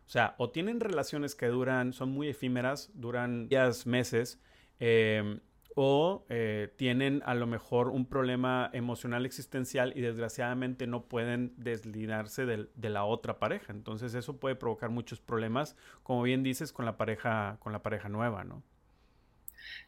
O 0.06 0.10
sea, 0.10 0.34
o 0.38 0.50
tienen 0.50 0.80
relaciones 0.80 1.34
que 1.34 1.46
duran, 1.46 1.92
son 1.92 2.10
muy 2.10 2.28
efímeras, 2.28 2.90
duran 2.94 3.48
días, 3.48 3.86
meses, 3.86 4.40
em, 4.80 5.40
o 5.74 6.26
eh, 6.28 6.72
tienen 6.76 7.22
a 7.24 7.34
lo 7.34 7.46
mejor 7.46 7.88
un 7.88 8.06
problema 8.06 8.68
emocional 8.72 9.24
existencial 9.24 9.92
y 9.96 10.00
desgraciadamente 10.00 10.86
no 10.86 11.04
pueden 11.04 11.54
deslindarse 11.56 12.44
de, 12.44 12.68
de, 12.74 12.90
la 12.90 13.04
otra 13.04 13.38
pareja. 13.38 13.72
Entonces 13.72 14.14
eso 14.14 14.38
puede 14.38 14.56
provocar 14.56 14.90
muchos 14.90 15.20
problemas, 15.20 15.76
como 16.02 16.22
bien 16.22 16.42
dices, 16.42 16.72
con 16.72 16.84
la 16.84 16.96
pareja, 16.96 17.56
con 17.60 17.72
la 17.72 17.82
pareja 17.82 18.08
nueva, 18.08 18.44
¿no? 18.44 18.62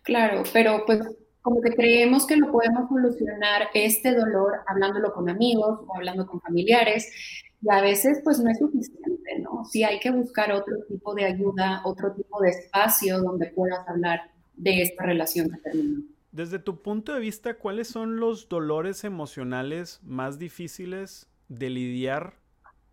Claro, 0.02 0.44
pero 0.52 0.84
pues 0.86 1.00
como 1.44 1.60
que 1.60 1.74
creemos 1.74 2.26
que 2.26 2.38
lo 2.38 2.50
podemos 2.50 2.88
solucionar 2.88 3.68
este 3.74 4.14
dolor 4.14 4.60
hablándolo 4.66 5.12
con 5.12 5.28
amigos 5.28 5.78
o 5.86 5.94
hablando 5.94 6.26
con 6.26 6.40
familiares 6.40 7.12
y 7.60 7.70
a 7.70 7.82
veces 7.82 8.22
pues 8.24 8.40
no 8.40 8.50
es 8.50 8.58
suficiente, 8.58 9.40
¿no? 9.40 9.62
Sí 9.66 9.84
hay 9.84 10.00
que 10.00 10.10
buscar 10.10 10.52
otro 10.52 10.74
tipo 10.88 11.14
de 11.14 11.26
ayuda, 11.26 11.82
otro 11.84 12.14
tipo 12.14 12.40
de 12.40 12.48
espacio 12.48 13.20
donde 13.20 13.48
puedas 13.48 13.86
hablar 13.86 14.30
de 14.54 14.80
esta 14.80 15.04
relación 15.04 15.50
que 15.50 15.58
terminó. 15.58 16.02
Desde 16.32 16.58
tu 16.58 16.80
punto 16.80 17.12
de 17.12 17.20
vista, 17.20 17.58
¿cuáles 17.58 17.88
son 17.88 18.16
los 18.16 18.48
dolores 18.48 19.04
emocionales 19.04 20.00
más 20.02 20.38
difíciles 20.38 21.28
de 21.48 21.68
lidiar 21.68 22.36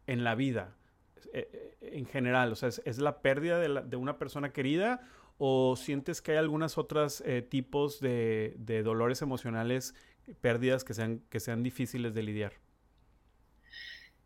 en 0.08 0.26
la 0.26 0.36
vida? 0.36 0.76
Eh, 1.32 1.50
eh, 1.54 1.94
en 1.94 2.06
general, 2.06 2.52
o 2.52 2.56
sea, 2.56 2.68
¿es, 2.68 2.98
la 2.98 3.22
pérdida 3.22 3.60
de, 3.60 3.82
de 3.88 3.96
una 3.96 4.18
persona 4.18 4.52
querida 4.52 5.08
¿O 5.44 5.76
sientes 5.76 6.22
que 6.22 6.34
hay 6.34 6.38
algunos 6.38 6.78
otros 6.78 7.24
eh, 7.26 7.42
tipos 7.42 8.00
de, 8.00 8.54
dolores 8.86 9.24
emocionales, 9.24 9.96
pérdidas 10.40 10.84
que 10.84 10.94
sean, 10.94 11.24
que 11.32 11.40
sean 11.40 11.64
difíciles 11.64 12.14
de 12.14 12.22
lidiar? 12.22 12.54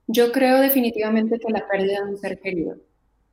Yo 0.07 0.33
creo 0.33 0.59
definitivamente 0.59 1.39
que 1.39 1.53
la 1.53 1.65
pérdida 1.69 2.03
de 2.03 2.11
un 2.11 2.17
ser 2.17 2.37
querido. 2.41 2.75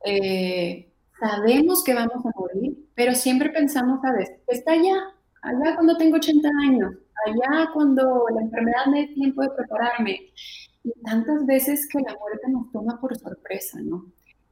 Eh, 0.05 0.93
sabemos 1.19 1.83
que 1.83 1.93
vamos 1.93 2.25
a 2.25 2.39
morir, 2.39 2.87
pero 2.95 3.15
siempre 3.15 3.49
pensamos, 3.49 3.99
¿sabes? 4.01 4.31
Está 4.47 4.71
allá, 4.71 5.13
allá 5.41 5.75
cuando 5.75 5.97
tengo 5.97 6.15
80 6.15 6.49
años, 6.65 6.93
allá 7.25 7.69
cuando 7.73 8.27
la 8.33 8.43
enfermedad 8.43 8.85
me 8.85 9.07
dé 9.07 9.07
tiempo 9.13 9.41
de 9.41 9.49
prepararme. 9.49 10.31
Y 10.85 10.91
tantas 11.03 11.45
veces 11.45 11.85
que 11.89 11.99
la 11.99 12.15
muerte 12.17 12.49
nos 12.49 12.71
toma 12.71 13.01
por 13.01 13.13
sorpresa, 13.17 13.77
¿no? 13.81 14.05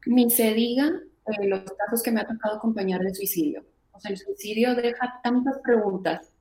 Ni 0.05 0.29
se 0.29 0.53
diga 0.53 0.91
eh, 1.27 1.47
los 1.47 1.63
casos 1.63 2.01
que 2.03 2.11
me 2.11 2.21
ha 2.21 2.27
tocado 2.27 2.57
acompañar 2.57 3.01
de 3.01 3.13
suicidio. 3.13 3.65
O 3.91 3.99
sea, 3.99 4.11
el 4.11 4.17
suicidio 4.17 4.75
deja 4.75 5.19
tantas 5.23 5.59
preguntas 5.59 6.33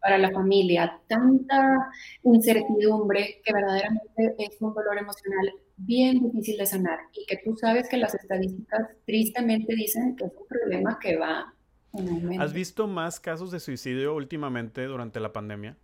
para 0.00 0.18
la 0.18 0.30
familia, 0.30 1.00
tanta 1.08 1.90
incertidumbre 2.22 3.42
que 3.44 3.52
verdaderamente 3.52 4.34
es 4.38 4.56
un 4.60 4.72
dolor 4.72 4.98
emocional 4.98 5.52
bien 5.76 6.20
difícil 6.22 6.56
de 6.58 6.66
sanar 6.66 6.98
y 7.12 7.26
que 7.26 7.40
tú 7.44 7.56
sabes 7.56 7.88
que 7.88 7.96
las 7.96 8.14
estadísticas 8.14 8.88
tristemente 9.04 9.74
dicen 9.74 10.16
que 10.16 10.24
es 10.24 10.32
un 10.32 10.46
problema 10.46 10.98
que 11.00 11.16
va 11.16 11.52
en 11.92 12.08
aumento. 12.08 12.42
¿Has 12.42 12.52
visto 12.52 12.86
más 12.86 13.20
casos 13.20 13.50
de 13.50 13.60
suicidio 13.60 14.14
últimamente 14.14 14.84
durante 14.84 15.20
la 15.20 15.32
pandemia? 15.32 15.76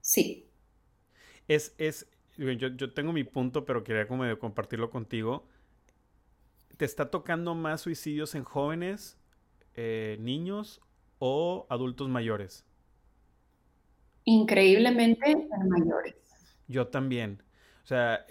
Sí. 0.00 0.48
Es, 1.48 1.74
es, 1.78 2.08
yo, 2.36 2.52
yo 2.52 2.92
tengo 2.92 3.12
mi 3.12 3.24
punto, 3.24 3.64
pero 3.64 3.84
quería 3.84 4.06
como 4.06 4.38
compartirlo 4.38 4.90
contigo 4.90 5.46
¿Te 6.80 6.86
está 6.86 7.10
tocando 7.10 7.54
más 7.54 7.82
suicidios 7.82 8.34
en 8.34 8.42
jóvenes, 8.42 9.18
eh, 9.74 10.16
niños 10.18 10.80
o 11.18 11.66
adultos 11.68 12.08
mayores? 12.08 12.64
Increíblemente 14.24 15.30
en 15.30 15.68
mayores. 15.68 16.14
Yo 16.68 16.86
también. 16.86 17.42
O 17.84 17.86
sea, 17.86 18.24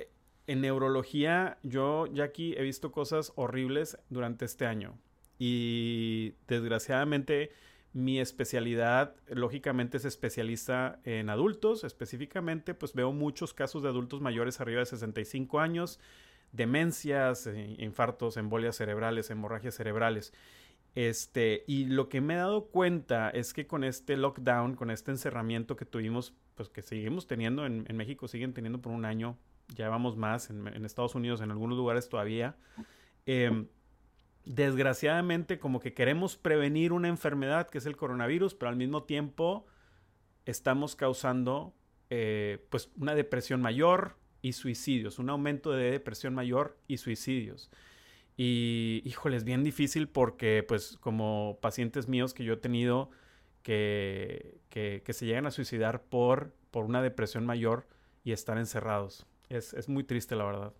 en 0.47 0.61
neurología, 0.61 1.59
yo, 1.61 2.07
Jackie, 2.07 2.55
he 2.57 2.63
visto 2.63 2.91
cosas 2.91 3.33
horribles 3.35 3.99
durante 4.09 4.45
este 4.45 4.65
año. 4.65 4.97
Y 5.37 6.33
desgraciadamente, 6.47 7.51
mi 7.93 8.19
especialidad, 8.19 9.15
lógicamente, 9.27 9.97
es 9.97 10.05
especialista 10.05 10.99
en 11.03 11.29
adultos. 11.29 11.83
Específicamente, 11.83 12.73
pues 12.73 12.93
veo 12.93 13.11
muchos 13.11 13.53
casos 13.53 13.83
de 13.83 13.89
adultos 13.89 14.21
mayores 14.21 14.59
arriba 14.59 14.79
de 14.79 14.87
65 14.87 15.59
años 15.59 15.99
demencias, 16.51 17.47
eh, 17.47 17.75
infartos, 17.79 18.37
embolias 18.37 18.75
cerebrales, 18.75 19.29
hemorragias 19.29 19.75
cerebrales. 19.75 20.33
Este, 20.95 21.63
y 21.67 21.85
lo 21.85 22.09
que 22.09 22.19
me 22.19 22.33
he 22.33 22.37
dado 22.37 22.65
cuenta 22.67 23.29
es 23.29 23.53
que 23.53 23.67
con 23.67 23.83
este 23.83 24.17
lockdown, 24.17 24.75
con 24.75 24.89
este 24.91 25.11
encerramiento 25.11 25.75
que 25.75 25.85
tuvimos, 25.85 26.33
pues 26.55 26.69
que 26.69 26.81
seguimos 26.81 27.27
teniendo 27.27 27.65
en, 27.65 27.85
México, 27.95 28.27
siguen 28.27 28.53
teniendo 28.53 28.81
por 28.81 28.91
un 28.91 29.05
año, 29.05 29.37
ya 29.75 29.89
vamos 29.89 30.17
más, 30.17 30.49
en, 30.49 30.83
Estados 30.83 31.15
Unidos, 31.15 31.41
en 31.41 31.51
algunos 31.51 31.77
lugares 31.77 32.09
todavía. 32.09 32.57
Em, 33.25 33.67
desgraciadamente, 34.45 35.59
como 35.59 35.79
que 35.79 35.93
queremos 35.93 36.35
prevenir 36.35 36.91
una 36.91 37.07
enfermedad 37.07 37.69
que 37.69 37.77
es 37.77 37.85
el 37.85 37.95
coronavirus, 37.95 38.55
pero 38.55 38.69
al 38.69 38.75
mismo 38.75 39.03
tiempo 39.03 39.67
estamos 40.45 40.95
causando 40.95 41.75
eh, 42.09 42.65
pues 42.71 42.89
una 42.97 43.13
depresión 43.13 43.61
mayor, 43.61 44.15
y 44.41 44.53
suicidios, 44.53 45.19
un 45.19 45.29
aumento 45.29 45.71
de 45.71 45.91
depresión 45.91 46.33
mayor 46.33 46.77
y 46.87 46.97
suicidios. 46.97 47.69
Y 48.37 49.01
híjole, 49.03 49.35
es 49.35 49.43
bien 49.43 49.63
difícil 49.63 50.07
porque 50.07 50.63
pues 50.65 50.97
como 51.01 51.57
pacientes 51.61 52.07
míos 52.07 52.33
que 52.33 52.45
yo 52.45 52.53
he 52.53 52.57
tenido 52.57 53.09
que, 53.63 54.59
que, 54.69 55.13
se 55.13 55.25
llegan 55.25 55.45
a 55.45 55.51
suicidar 55.51 56.03
por, 56.03 56.53
por 56.71 56.85
una 56.85 57.01
depresión 57.01 57.45
mayor 57.45 57.87
y 58.23 58.31
estar 58.31 58.57
encerrados. 58.57 59.25
Es, 59.49 59.73
es 59.73 59.89
muy 59.89 60.03
triste 60.03 60.35
la 60.35 60.45
verdad. 60.45 60.73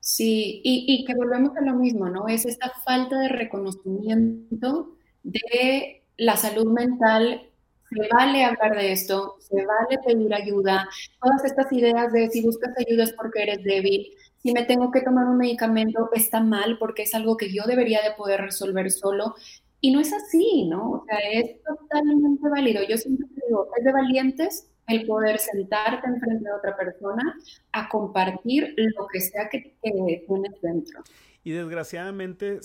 Sí, 0.00 0.62
y, 0.64 0.86
y, 0.88 1.04
que 1.04 1.14
volvemos 1.14 1.56
a 1.56 1.60
lo 1.60 1.74
mismo, 1.74 2.08
¿no? 2.08 2.28
Es 2.28 2.46
esta 2.46 2.70
falta 2.84 3.18
de 3.18 3.28
reconocimiento 3.28 4.96
de 5.22 6.02
la 6.16 6.36
salud 6.36 6.72
mental. 6.72 7.47
Se 7.90 8.08
vale 8.14 8.44
hablar 8.44 8.76
de 8.76 8.92
esto, 8.92 9.36
se 9.40 9.64
vale 9.64 9.98
pedir 10.06 10.34
ayuda. 10.34 10.88
Todas 11.22 11.44
estas 11.44 11.72
ideas 11.72 12.12
de 12.12 12.28
si 12.28 12.42
buscas 12.42 12.72
ayuda 12.78 13.04
es 13.04 13.12
porque 13.12 13.42
eres 13.42 13.64
débil, 13.64 14.08
si 14.42 14.52
me 14.52 14.64
tengo 14.64 14.90
que 14.90 15.00
tomar 15.00 15.26
un 15.26 15.38
medicamento 15.38 16.10
está 16.12 16.40
mal 16.40 16.78
porque 16.78 17.02
es 17.02 17.14
algo 17.14 17.36
que 17.36 17.52
yo 17.52 17.64
debería 17.66 18.02
de 18.02 18.12
poder 18.12 18.40
resolver 18.40 18.90
solo. 18.90 19.34
Y 19.80 19.92
no 19.92 20.00
es 20.00 20.12
así, 20.12 20.66
¿no? 20.68 20.90
O 20.90 21.04
sea, 21.04 21.18
es 21.32 21.62
totalmente 21.62 22.48
válido. 22.48 22.82
Yo 22.88 22.96
siempre 22.96 23.26
digo, 23.46 23.68
es 23.78 23.84
de 23.84 23.92
valientes 23.92 24.68
el 24.88 25.06
poder 25.06 25.38
sentarte 25.38 26.08
enfrente 26.08 26.44
de 26.44 26.52
otra 26.52 26.76
persona 26.76 27.36
a 27.72 27.88
compartir 27.88 28.74
lo 28.76 29.06
que 29.06 29.20
sea 29.20 29.48
que, 29.48 29.76
tienes 29.82 30.60
dentro. 30.62 31.02
Y 31.44 31.52
desgraciadamente, 31.52 32.60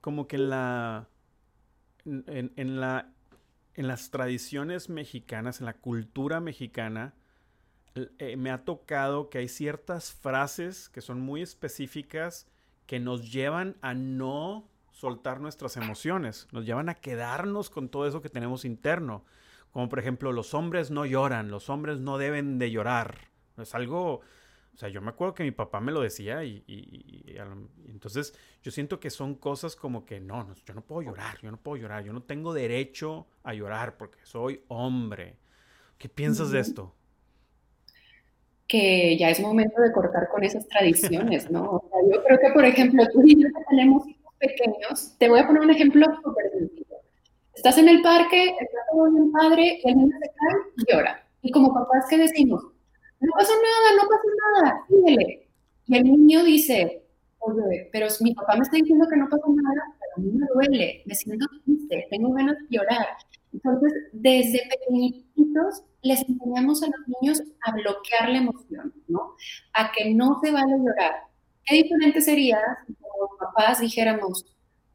como 0.00 0.26
que 0.26 0.36
en 0.36 0.50
la, 0.50 1.08
en, 2.04 2.80
la, 2.80 3.12
en 3.78 3.86
las 3.86 4.10
tradiciones 4.10 4.88
mexicanas, 4.88 5.60
en 5.60 5.66
la 5.66 5.72
cultura 5.72 6.40
mexicana, 6.40 7.14
eh, 7.94 8.36
me 8.36 8.50
ha 8.50 8.64
tocado 8.64 9.30
que 9.30 9.38
hay 9.38 9.46
ciertas 9.46 10.12
frases 10.12 10.88
que 10.88 11.00
son 11.00 11.20
muy 11.20 11.42
específicas 11.42 12.48
que 12.86 12.98
nos 12.98 13.30
llevan 13.30 13.76
a 13.80 13.94
no 13.94 14.68
soltar 14.90 15.40
nuestras 15.40 15.76
emociones, 15.76 16.48
nos 16.50 16.66
llevan 16.66 16.88
a 16.88 16.96
quedarnos 16.96 17.70
con 17.70 17.88
todo 17.88 18.08
eso 18.08 18.20
que 18.20 18.28
tenemos 18.28 18.64
interno. 18.64 19.24
Como 19.70 19.88
por 19.88 20.00
ejemplo, 20.00 20.32
los 20.32 20.54
hombres 20.54 20.90
no 20.90 21.06
lloran, 21.06 21.52
los 21.52 21.70
hombres 21.70 22.00
no 22.00 22.18
deben 22.18 22.58
de 22.58 22.72
llorar. 22.72 23.28
Es 23.58 23.76
algo, 23.76 24.22
o 24.78 24.80
sea, 24.80 24.88
yo 24.90 25.00
me 25.02 25.10
acuerdo 25.10 25.34
que 25.34 25.42
mi 25.42 25.50
papá 25.50 25.80
me 25.80 25.90
lo 25.90 26.02
decía 26.02 26.44
y, 26.44 26.62
entonces 27.88 28.32
yo 28.62 28.70
siento 28.70 29.00
que 29.00 29.10
son 29.10 29.34
cosas 29.34 29.74
como 29.74 30.06
que 30.06 30.20
no, 30.20 30.44
no, 30.44 30.54
yo 30.54 30.72
no 30.72 30.82
puedo 30.82 31.02
llorar, 31.02 31.36
yo 31.42 31.50
no 31.50 31.56
puedo 31.56 31.78
llorar, 31.78 32.04
yo 32.04 32.12
no 32.12 32.22
tengo 32.22 32.54
derecho 32.54 33.26
a 33.42 33.54
llorar 33.54 33.96
porque 33.96 34.20
soy 34.22 34.62
hombre. 34.68 35.34
¿Qué 35.98 36.08
piensas 36.08 36.52
de 36.52 36.60
esto? 36.60 36.94
que 38.68 39.16
ya 39.18 39.30
es 39.30 39.40
momento 39.40 39.80
de 39.80 39.90
cortar 39.90 40.28
con 40.28 40.44
esas 40.44 40.68
tradiciones, 40.68 41.50
¿no? 41.50 41.62
O 41.64 41.88
sea, 41.88 41.98
yo 42.12 42.22
creo 42.22 42.38
que, 42.38 42.50
por 42.52 42.64
ejemplo, 42.64 43.02
tú 43.12 43.22
y 43.24 43.42
yo 43.42 43.48
que 43.48 43.64
tenemos 43.70 44.06
hijos 44.06 44.34
pequeños, 44.38 45.16
te 45.18 45.28
voy 45.28 45.40
a 45.40 45.46
poner 45.46 45.62
un 45.62 45.70
ejemplo 45.70 46.06
súper 46.22 46.52
sencillo. 46.52 46.98
Estás 47.52 47.78
en 47.78 47.88
el 47.88 48.02
parque, 48.02 48.50
estás 48.50 48.84
con 48.92 49.12
un 49.12 49.32
padre, 49.32 49.80
el 49.82 49.96
niño 49.96 50.16
se 50.20 50.28
cae 50.28 50.56
y 50.76 50.92
llora. 50.92 51.26
Y 51.42 51.50
como 51.50 51.74
papás, 51.74 52.04
¿qué 52.08 52.18
decimos? 52.18 52.62
No 53.20 53.32
pasa 53.32 53.52
nada, 53.52 54.02
no 54.02 54.08
pasa 54.08 54.28
nada, 54.62 54.84
síguele. 54.88 55.48
Y 55.86 55.96
el 55.96 56.04
niño 56.04 56.44
dice, 56.44 57.02
oye, 57.38 57.88
pero 57.92 58.06
mi 58.20 58.34
papá 58.34 58.56
me 58.56 58.62
está 58.62 58.76
diciendo 58.76 59.06
que 59.08 59.16
no 59.16 59.28
pasa 59.28 59.44
nada, 59.48 59.82
pero 59.98 60.12
a 60.16 60.20
mí 60.20 60.32
me 60.38 60.46
duele, 60.54 61.02
me 61.06 61.14
siento 61.14 61.46
triste, 61.64 62.06
tengo 62.10 62.32
ganas 62.34 62.56
de 62.58 62.76
llorar. 62.76 63.06
Entonces, 63.52 63.92
desde 64.12 64.60
pequeñitos 64.70 65.82
les 66.02 66.20
enseñamos 66.28 66.82
a 66.82 66.86
los 66.86 67.08
niños 67.20 67.42
a 67.62 67.72
bloquear 67.72 68.28
la 68.30 68.38
emoción, 68.38 68.94
¿no? 69.08 69.34
A 69.72 69.90
que 69.92 70.14
no 70.14 70.38
se 70.42 70.52
vale 70.52 70.76
llorar. 70.78 71.14
Qué 71.64 71.76
diferente 71.82 72.20
sería 72.20 72.58
si 72.86 72.94
como 72.94 73.36
papás 73.38 73.80
dijéramos, 73.80 74.44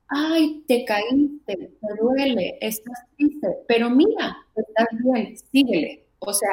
ay, 0.07 0.63
te 0.67 0.85
caíste, 0.85 1.55
te 1.57 2.01
duele, 2.01 2.57
estás 2.61 2.99
triste, 3.17 3.47
pero 3.67 3.89
mira, 3.89 4.37
estás 4.55 4.87
bien, 5.03 5.35
síguele. 5.51 6.05
O 6.19 6.33
sea, 6.33 6.51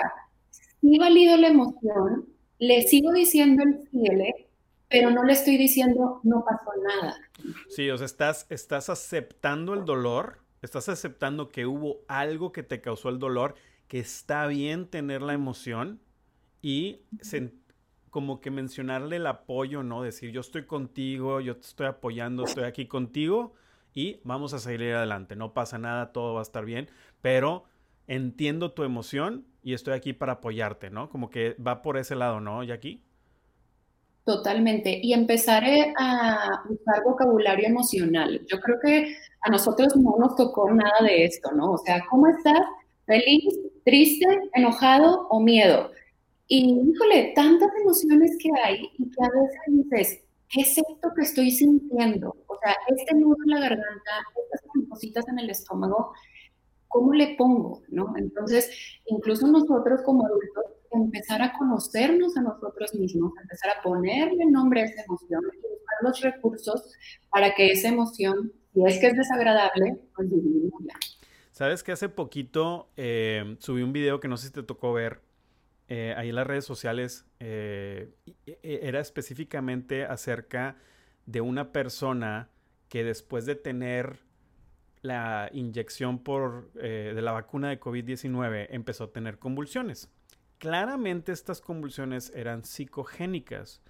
sí 0.81 0.99
valido 0.99 1.37
la 1.37 1.49
emoción, 1.49 2.27
le 2.59 2.83
sigo 2.83 3.13
diciendo 3.13 3.63
el 3.63 3.89
síguele, 3.91 4.49
pero 4.89 5.11
no 5.11 5.25
le 5.25 5.33
estoy 5.33 5.57
diciendo 5.57 6.21
no 6.25 6.45
pasó 6.45 6.71
nada. 6.83 7.17
Sí, 7.69 7.89
o 7.91 7.97
sea, 7.97 8.07
estás, 8.07 8.47
estás 8.51 8.91
aceptando 8.91 9.75
el 9.75 9.85
dolor, 9.85 10.41
estás 10.63 10.89
aceptando 10.89 11.49
que 11.49 11.67
hubo 11.67 12.01
algo 12.09 12.53
que 12.53 12.63
te 12.63 12.81
causó 12.81 13.09
el 13.09 13.19
dolor 13.19 13.55
que 13.89 13.99
está 13.99 14.47
bien 14.47 14.87
tener 14.87 15.23
la 15.23 15.33
emoción 15.33 16.01
y 16.63 17.01
como 18.11 18.41
que 18.41 18.51
mencionarle 18.51 19.17
el 19.17 19.27
apoyo, 19.27 19.83
¿no? 19.83 20.03
Decir, 20.03 20.31
yo 20.31 20.41
estoy 20.41 20.67
contigo, 20.67 21.41
yo 21.41 21.57
te 21.57 21.67
estoy 21.67 21.87
apoyando, 21.87 22.45
estoy 22.45 22.65
aquí 22.65 22.87
contigo 22.87 23.55
y 23.95 24.21
vamos 24.25 24.53
a 24.55 24.59
salir 24.59 24.95
adelante. 24.95 25.37
No 25.37 25.55
pasa 25.55 25.79
nada, 25.79 26.13
todo 26.13 26.35
va 26.35 26.41
a 26.41 26.43
estar 26.43 26.65
bien, 26.65 26.89
pero 27.21 27.65
entiendo 28.13 28.73
tu 28.73 28.83
emoción 28.83 29.47
y 29.63 29.75
estoy 29.75 29.95
aquí 29.95 30.13
para 30.13 30.35
apoyarte, 30.35 30.91
¿no? 30.91 31.09
Como 31.11 31.31
que 31.31 31.55
va 31.55 31.83
por 31.83 31.97
ese 31.97 32.17
lado, 32.17 32.41
¿no, 32.41 32.63
Jackie? 32.63 33.03
Totalmente. 34.25 35.01
Y 35.03 35.13
empezaré 35.13 35.93
a 35.99 36.63
usar 36.69 37.03
vocabulario 37.05 37.67
emocional. 37.67 38.43
Yo 38.47 38.61
creo 38.61 38.79
que 38.83 39.17
a 39.41 39.51
nosotros 39.51 39.97
no 39.97 40.17
nos 40.19 40.37
tocó 40.37 40.71
nada 40.71 41.01
de 41.03 41.25
esto, 41.25 41.51
¿no? 41.53 41.73
O 41.73 41.79
sea, 41.79 42.05
¿cómo 42.11 42.29
estás? 42.29 42.61
feliz, 43.11 43.59
triste, 43.85 44.27
enojado 44.55 45.27
o 45.29 45.41
miedo. 45.41 45.91
Y 46.47 46.79
híjole, 46.93 47.33
tantas 47.35 47.71
emociones 47.81 48.37
que 48.41 48.51
hay 48.65 48.89
y 48.99 49.11
que 49.11 49.25
a 49.25 49.29
veces 49.29 49.61
dices, 49.69 50.21
¿qué 50.49 50.61
es 50.61 50.79
esto 50.79 51.09
que 51.17 51.23
estoy 51.23 51.51
sintiendo? 51.51 52.37
O 52.47 52.57
sea, 52.63 52.77
este 52.87 53.17
nudo 53.17 53.37
en 53.47 53.51
la 53.51 53.61
garganta, 53.61 54.13
estas 54.45 54.89
cositas 54.89 55.29
en 55.29 55.41
el 55.41 55.51
estómago, 55.51 56.13
¿cómo 56.91 57.15
le 57.15 57.37
pongo? 57.37 57.81
¿no? 57.89 58.13
Entonces, 58.19 58.71
incluso 59.07 59.47
nosotros 59.47 60.03
como 60.05 60.26
adultos, 60.26 60.65
empezar 60.91 61.41
a 61.41 61.53
conocernos 61.57 62.37
a 62.37 62.43
nosotros 62.43 62.95
mismos, 62.95 63.33
empezar 63.41 63.71
a 63.79 63.83
ponerle 63.83 64.45
nombre 64.47 64.83
a 64.83 64.85
esa 64.85 65.03
emoción 65.05 65.41
y 65.53 65.57
buscar 65.57 65.99
los 66.03 66.21
recursos 66.21 66.93
para 67.31 67.55
que 67.55 67.71
esa 67.71 67.89
emoción, 67.89 68.53
si 68.75 68.85
es 68.85 68.99
que 68.99 69.07
es 69.07 69.17
desagradable, 69.17 69.99
pues 70.15 70.31
disminuya. 70.31 70.95
Sabes 71.53 71.83
que 71.83 71.93
hace 71.93 72.09
poquito 72.09 72.89
eh, 72.97 73.57
subí 73.61 73.83
un 73.83 73.93
video 73.93 74.19
que 74.19 74.29
no 74.29 74.37
sé 74.37 74.49
si 74.49 74.53
te 74.53 74.63
tocó 74.63 74.93
ver 74.93 75.21
eh, 75.89 76.15
ahí 76.17 76.31
en 76.31 76.35
las 76.35 76.47
redes 76.47 76.65
sociales. 76.65 77.25
Eh, 77.39 78.11
era 78.63 79.00
específicamente 79.00 80.05
acerca 80.05 80.76
de 81.26 81.41
una 81.41 81.71
persona 81.71 82.49
que 82.89 83.05
después 83.05 83.47
de 83.47 83.55
tener 83.55 84.21
la 85.02 85.49
inyección 85.52 86.19
por, 86.19 86.73
de 86.73 87.21
la 87.23 87.32
vacuna 87.32 87.71
de 87.71 87.80
COVID-19 87.80 88.67
empezó 88.71 89.04
a 89.04 89.13
tener 89.13 89.39
convulsiones. 89.39 90.10
Claramente 90.58 91.32
estas 91.32 91.60
convulsiones 91.60 92.32
eran 92.34 92.65
psicogénicas. 92.65 93.80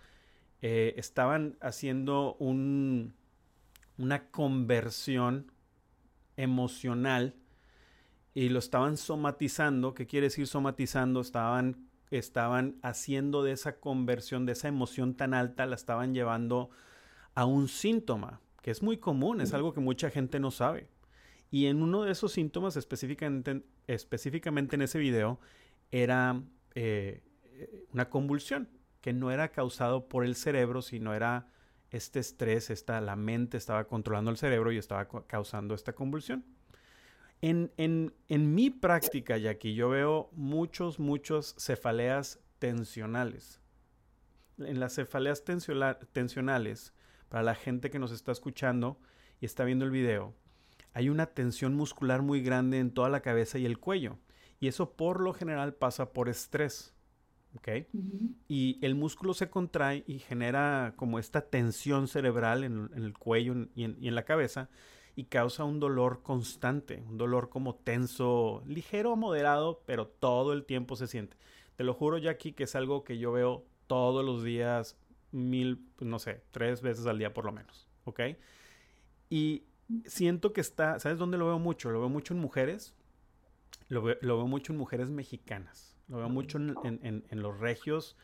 estaban 0.60 1.56
haciendo 1.60 2.34
un, 2.34 3.14
una 4.00 4.30
conversión 4.30 5.52
emocional 6.36 7.34
y 8.34 8.48
lo 8.48 8.58
estaban 8.58 8.96
somatizando. 8.96 9.94
¿Qué 9.94 10.06
quiere 10.06 10.26
decir 10.26 10.46
somatizando? 10.46 11.20
Estaban, 11.20 11.88
estaban 12.10 12.76
haciendo 12.82 13.42
de 13.42 13.52
esa 13.52 13.78
conversión, 13.78 14.46
de 14.46 14.52
esa 14.52 14.68
emoción 14.68 15.14
tan 15.14 15.34
alta, 15.34 15.66
la 15.66 15.74
estaban 15.74 16.14
llevando 16.14 16.70
a 17.34 17.44
un 17.44 17.68
síntoma, 17.68 18.40
que 18.62 18.70
es 18.70 18.82
muy 18.82 18.96
común, 18.96 19.40
es 19.40 19.54
algo 19.54 19.72
que 19.72 19.80
mucha 19.80 20.10
gente 20.10 20.40
no 20.40 20.50
sabe. 20.50 20.88
Y 21.50 21.66
en 21.66 21.82
uno 21.82 22.04
de 22.04 22.12
esos 22.12 22.32
síntomas, 22.32 22.76
específicamente, 22.76 23.62
en 24.76 24.82
ese 24.82 24.98
video, 24.98 25.40
era 25.90 26.40
eh, 26.74 27.22
una 27.92 28.08
convulsión, 28.08 28.68
que 29.00 29.12
no 29.12 29.30
era 29.30 29.50
causado 29.50 30.08
por 30.08 30.24
el 30.24 30.36
cerebro, 30.36 30.82
sino 30.82 31.14
era 31.14 31.48
este 31.90 32.20
estrés, 32.20 32.70
esta, 32.70 33.00
la 33.00 33.16
mente 33.16 33.56
estaba 33.56 33.86
controlando 33.86 34.30
el 34.30 34.36
cerebro 34.36 34.70
y 34.70 34.78
estaba 34.78 35.08
causando 35.26 35.74
esta 35.74 35.92
convulsión. 35.92 36.44
En, 37.42 37.72
en, 37.78 38.54
mi 38.54 38.70
práctica, 38.70 39.34
aquí 39.48 39.74
yo 39.74 39.88
veo 39.88 40.28
muchos, 40.32 40.98
muchos 40.98 41.54
cefaleas 41.58 42.38
tensionales. 42.58 43.60
En 44.58 44.78
las 44.78 44.94
cefaleas 44.94 45.42
tensionales, 46.12 46.92
para 47.30 47.42
la 47.42 47.54
gente 47.54 47.90
que 47.90 47.98
nos 47.98 48.12
está 48.12 48.30
escuchando 48.30 49.00
y 49.40 49.46
está 49.46 49.64
viendo 49.64 49.86
el 49.86 49.90
video, 49.90 50.34
hay 50.92 51.08
una 51.08 51.26
tensión 51.26 51.74
muscular 51.74 52.22
muy 52.22 52.42
grande 52.42 52.78
en 52.78 52.90
toda 52.90 53.08
la 53.08 53.20
cabeza 53.20 53.58
y 53.58 53.66
el 53.66 53.78
cuello. 53.78 54.18
Y 54.58 54.68
eso 54.68 54.92
por 54.92 55.20
lo 55.20 55.32
general 55.32 55.74
pasa 55.74 56.12
por 56.12 56.28
estrés. 56.28 56.94
Y 58.48 58.78
el 58.82 58.94
músculo 58.94 59.34
se 59.34 59.50
contrae 59.50 60.04
y 60.06 60.18
genera 60.18 60.94
como 60.96 61.18
esta 61.18 61.40
tensión 61.40 62.06
cerebral 62.06 62.62
en, 62.64 62.90
el 62.94 63.16
cuello 63.18 63.68
y 63.74 63.84
en, 63.84 64.14
la 64.14 64.24
cabeza 64.24 64.70
y 65.16 65.24
causa 65.24 65.64
un 65.64 65.80
dolor 65.80 66.22
constante, 66.22 67.02
un 67.08 67.18
dolor 67.18 67.48
como 67.48 67.74
tenso, 67.74 68.62
ligero 68.66 69.12
o 69.12 69.16
moderado, 69.16 69.82
pero 69.84 70.06
todo 70.06 70.52
el 70.52 70.64
tiempo 70.64 70.94
se 70.94 71.08
siente. 71.08 71.36
Te 71.76 71.82
lo 71.82 71.94
juro, 71.94 72.18
Jackie, 72.18 72.52
que 72.52 72.64
es 72.64 72.76
algo 72.76 73.02
que 73.02 73.18
yo 73.18 73.32
veo 73.32 73.64
todos 73.88 74.24
los 74.24 74.44
días, 74.44 74.96
mil, 75.32 75.84
no 75.98 76.20
sé, 76.20 76.42
tres 76.52 76.82
veces 76.82 77.06
al 77.06 77.18
día 77.18 77.34
por 77.34 77.44
lo 77.44 77.52
menos, 77.52 77.88
¿ok? 78.04 78.20
Y 79.28 79.64
siento 80.06 80.52
que 80.52 80.60
está, 80.60 80.98
¿sabes 80.98 81.18
dónde 81.18 81.38
lo 81.38 81.46
veo 81.46 81.58
mucho? 81.58 81.90
Lo 81.90 82.00
veo 82.00 82.08
mucho 82.08 82.34
en 82.34 82.40
mujeres, 82.40 82.94
lo 83.88 84.02
veo, 84.02 84.46
mucho 84.46 84.72
en 84.72 84.78
mujeres 84.78 85.10
mexicanas, 85.10 85.96
lo 86.08 86.18
veo 86.18 86.28
mucho 86.28 86.58
en, 86.58 87.24
los 87.30 87.58
regios, 87.58 88.16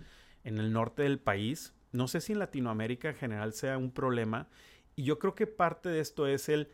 en 0.44 0.58
el 0.58 0.72
norte 0.72 1.02
del 1.02 1.18
país, 1.18 1.74
no 1.92 2.08
sé 2.08 2.20
si 2.20 2.32
en 2.32 2.38
Latinoamérica 2.38 3.08
en 3.10 3.16
general 3.16 3.52
sea 3.52 3.78
un 3.78 3.90
problema. 3.90 4.48
Y 4.94 5.04
yo 5.04 5.18
creo 5.18 5.34
que 5.34 5.46
parte 5.46 5.88
de 5.88 6.00
esto 6.00 6.26
es 6.26 6.48
el, 6.48 6.70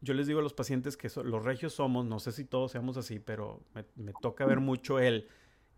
yo 0.00 0.14
les 0.14 0.26
digo 0.26 0.40
a 0.40 0.42
los 0.42 0.54
pacientes 0.54 0.96
que 0.96 1.10
los 1.24 1.44
regios 1.44 1.74
somos, 1.74 2.06
no 2.06 2.20
sé 2.20 2.32
si 2.32 2.44
todos 2.44 2.72
seamos 2.72 2.96
así, 2.96 3.18
pero 3.18 3.62
me, 3.96 4.12
toca 4.20 4.46
ver 4.46 4.60
mucho 4.60 4.98
el 4.98 5.28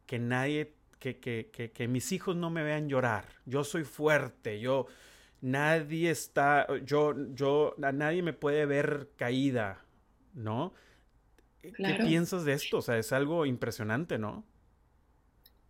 que 0.07 0.18
nadie, 0.18 0.74
que 0.98 1.87
mis 1.88 2.12
hijos 2.12 2.37
no 2.37 2.50
me 2.50 2.62
vean 2.62 2.88
llorar. 2.88 3.24
Yo 3.46 3.64
soy 3.64 3.85
fuerte, 3.85 4.61
yo, 4.61 4.87
nadie 5.40 6.11
está, 6.11 6.66
yo, 6.85 7.14
yo, 7.35 7.74
a 7.83 7.92
nadie 7.92 8.22
me 8.22 8.33
puede 8.33 8.66
ver 8.66 9.11
caída, 9.16 9.85
¿no? 10.35 10.72
¿Qué 11.61 11.96
piensas 12.01 12.44
de 12.44 12.53
esto? 12.53 12.79
O 12.79 12.83
sea, 12.83 12.98
es 12.98 13.12
algo 13.12 13.46
impresionante, 13.46 14.18
¿no? 14.18 14.44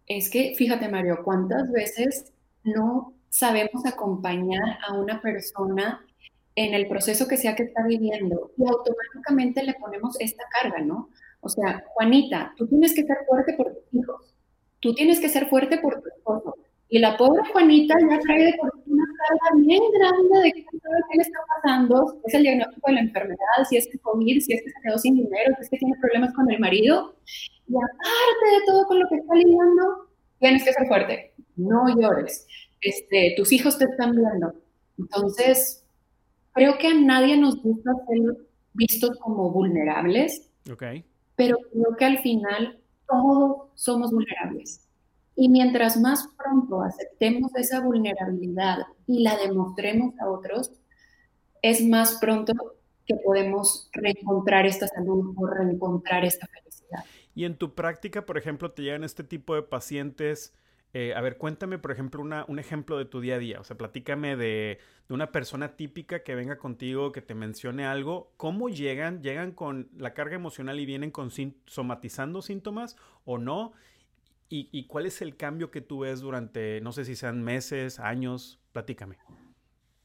Es 0.07 0.31
que, 0.31 0.54
fíjate, 0.57 0.88
Mario, 0.88 1.20
cuántas 1.22 1.70
veces 1.70 2.33
no 2.64 3.14
sabemos 3.28 3.85
acompañar 3.85 4.78
a 4.87 4.94
una 4.94 5.20
persona 5.20 6.04
en 6.54 6.74
el 6.74 6.88
proceso 6.88 7.28
que 7.28 7.37
sea 7.37 7.54
que 7.54 7.64
está 7.64 7.87
viviendo 7.87 8.52
y 8.57 8.66
automáticamente 8.66 9.62
le 9.62 9.74
ponemos 9.74 10.16
esta 10.18 10.44
carga, 10.61 10.81
¿no? 10.81 11.11
O 11.40 11.48
sea, 11.48 11.85
Juanita, 11.88 12.52
tú 12.57 12.66
tienes 12.66 12.94
que 12.94 13.04
ser 13.04 13.18
fuerte 13.28 13.52
por 13.52 13.72
tus 13.72 13.94
hijos, 13.94 14.35
tú 14.81 14.94
tienes 14.94 15.20
que 15.20 15.28
ser 15.28 15.48
fuerte 15.48 15.78
por 15.78 16.00
tu 16.00 16.09
esposo. 16.09 16.57
Y 16.88 16.98
la 16.98 17.16
pobre 17.16 17.42
Juanita 17.52 17.94
ya 18.00 18.18
trae 18.18 18.44
de 18.44 18.54
por 18.59 18.72
una 18.87 19.04
carga 19.18 19.57
bien 19.57 19.83
grande 19.92 20.38
de 20.40 20.52
qué 20.52 21.16
le 21.16 21.22
está 21.22 21.38
pasando, 21.57 22.20
es 22.24 22.35
el 22.35 22.42
diagnóstico 22.42 22.88
de 22.88 22.94
la 22.94 23.00
enfermedad, 23.00 23.64
si 23.68 23.76
es 23.76 23.88
que 23.90 23.98
COVID, 23.98 24.40
si 24.40 24.52
es 24.52 24.62
que 24.62 24.70
se 24.70 24.81
quedó 24.83 24.98
sin 24.98 25.16
dinero, 25.16 25.54
si 25.57 25.62
es 25.62 25.70
que 25.70 25.78
tiene 25.78 25.96
problemas 26.00 26.35
con 26.35 26.50
el 26.50 26.59
marido. 26.61 27.14
Y 27.66 27.74
aparte 27.76 28.59
de 28.59 28.66
todo 28.66 28.87
con 28.87 28.98
lo 29.00 29.09
que 29.09 29.16
está 29.16 29.35
lidiando, 29.35 30.09
tienes 30.38 30.64
que 30.64 30.72
ser 30.72 30.87
fuerte, 30.87 31.35
no 31.57 31.85
llores. 31.98 32.46
Este, 32.81 33.35
tus 33.37 33.52
hijos 33.52 33.78
te 33.78 33.85
están 33.85 34.14
viendo. 34.14 34.54
Entonces, 34.98 35.85
creo 36.52 36.78
que 36.78 36.88
a 36.88 36.94
nadie 36.94 37.37
nos 37.37 37.62
gusta 37.62 37.92
ser 38.07 38.46
vistos 38.74 39.18
como 39.20 39.50
vulnerables, 39.50 40.48
okay. 40.70 41.04
pero 41.37 41.59
creo 41.72 41.96
que 41.96 42.04
al 42.04 42.18
final 42.18 42.78
todos 43.09 43.68
somos 43.74 44.12
vulnerables. 44.12 44.85
Y 45.35 45.48
mientras 45.48 46.00
más 46.00 46.28
pronto 46.37 46.83
aceptemos 46.83 47.54
esa 47.54 47.81
vulnerabilidad 47.81 48.78
y 49.09 49.23
la 49.23 49.37
demostremos 49.37 50.14
a 50.21 50.29
otros, 50.29 50.71
es 51.62 51.85
más 51.85 52.18
pronto 52.21 52.53
que 53.07 53.16
podemos 53.16 53.88
reencontrar 53.92 54.66
esta 54.66 54.87
salud 54.87 55.35
o 55.37 55.47
reencontrar 55.47 56.25
esta 56.25 56.47
felicidad. 56.47 57.05
Y 57.35 57.44
en 57.44 57.57
tu 57.57 57.75
práctica, 57.75 58.27
por 58.27 58.37
ejemplo, 58.37 58.71
te 58.71 58.83
llegan 58.83 59.03
este 59.03 59.25
tipo 59.25 59.55
de 59.55 59.62
pacientes. 59.62 60.55
Eh, 60.92 61.14
a 61.14 61.21
ver, 61.21 61.38
cuéntame, 61.38 61.79
por 61.79 61.90
ejemplo, 61.90 62.21
una, 62.21 62.44
un 62.49 62.59
ejemplo 62.59 62.99
de 62.99 63.07
tu 63.07 63.21
día 63.21 63.37
a 63.37 63.38
día. 63.38 63.61
O 63.61 63.64
sea, 63.64 63.79
platícame 63.79 64.37
de, 64.37 64.79
de, 65.09 65.14
una 65.14 65.33
persona 65.33 65.77
típica 65.77 66.23
que 66.23 66.35
venga 66.35 66.59
contigo, 66.59 67.12
que 67.12 67.23
te 67.23 67.35
mencione 67.35 67.87
algo. 67.87 68.33
¿Cómo 68.37 68.68
llegan? 68.68 69.23
¿Llegan 69.23 69.53
con 69.53 69.88
la 69.97 70.12
carga 70.12 70.35
emocional 70.35 70.79
y 70.79 70.87
vienen 70.87 71.11
con 71.11 71.31
somatizando 71.66 72.42
síntomas 72.42 72.97
o 73.25 73.38
no? 73.38 73.73
¿Y, 74.51 74.85
cuál 74.85 75.05
es 75.05 75.21
el 75.21 75.37
cambio 75.37 75.71
que 75.71 75.83
tú 75.83 76.01
ves 76.01 76.21
durante, 76.21 76.81
no 76.81 76.92
sé 76.92 77.05
si 77.05 77.16
sean 77.16 77.42
meses, 77.42 78.01
años? 78.01 78.59
Platícame. 78.79 79.17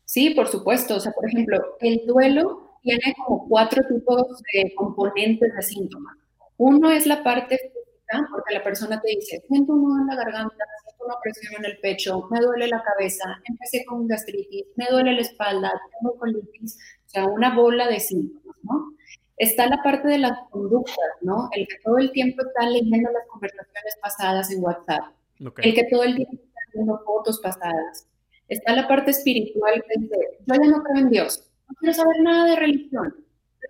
Sí, 0.03 0.31
por 0.31 0.47
supuesto. 0.47 0.95
O 0.95 0.99
sea, 0.99 1.11
por 1.11 1.27
ejemplo, 1.27 1.77
el 1.79 2.01
duelo 2.07 2.79
tiene 2.81 3.13
como 3.15 3.47
cuatro 3.47 3.83
tipos 3.87 4.41
de 4.51 4.73
componentes 4.73 5.53
de 5.55 5.61
síntomas. 5.61 6.17
Uno 6.57 6.89
es 6.89 7.05
la 7.05 7.21
parte 7.21 7.55
física, 7.59 8.27
porque 8.31 8.55
la 8.55 8.63
persona 8.63 8.99
te 8.99 9.09
dice, 9.09 9.43
siento 9.47 9.73
un 9.73 9.83
nudo 9.83 10.01
en 10.01 10.07
la 10.07 10.15
garganta, 10.15 10.65
siento 10.85 11.05
una 11.05 11.15
presión 11.21 11.53
en 11.59 11.65
el 11.65 11.77
pecho, 11.81 12.27
me 12.31 12.39
duele 12.39 12.67
la 12.67 12.81
cabeza, 12.81 13.39
empecé 13.45 13.85
con 13.85 14.07
gastritis, 14.07 14.65
me 14.75 14.87
duele 14.89 15.13
la 15.13 15.21
espalda, 15.21 15.71
tengo 15.99 16.15
colitis, 16.17 16.77
o 17.05 17.09
sea, 17.09 17.25
una 17.25 17.55
bola 17.55 17.87
de 17.87 17.99
síntomas, 17.99 18.57
¿no? 18.63 18.93
Está 19.37 19.67
la 19.67 19.83
parte 19.83 20.07
de 20.07 20.17
las 20.17 20.39
conductas, 20.49 20.97
¿no? 21.21 21.47
El 21.51 21.67
que 21.67 21.75
todo 21.83 21.99
el 21.99 22.11
tiempo 22.11 22.41
está 22.41 22.67
leyendo 22.67 23.11
las 23.11 23.27
conversaciones 23.27 23.97
pasadas 24.01 24.49
en 24.51 24.63
WhatsApp. 24.63 25.13
El 25.57 25.75
que 25.75 25.83
todo 25.91 26.03
el 26.03 26.15
tiempo 26.15 26.33
está 26.33 26.59
viendo 26.73 26.99
fotos 27.05 27.39
pasadas. 27.39 28.07
Está 28.53 28.75
la 28.75 28.87
parte 28.87 29.09
espiritual 29.09 29.83
que 29.87 29.99
dice, 29.99 30.15
yo 30.45 30.53
ya 30.53 30.69
no 30.69 30.83
creo 30.83 30.97
en 31.03 31.09
Dios, 31.09 31.49
no 31.67 31.75
quiero 31.79 31.93
saber 31.95 32.21
nada 32.21 32.45
de 32.51 32.55
religión, 32.55 33.15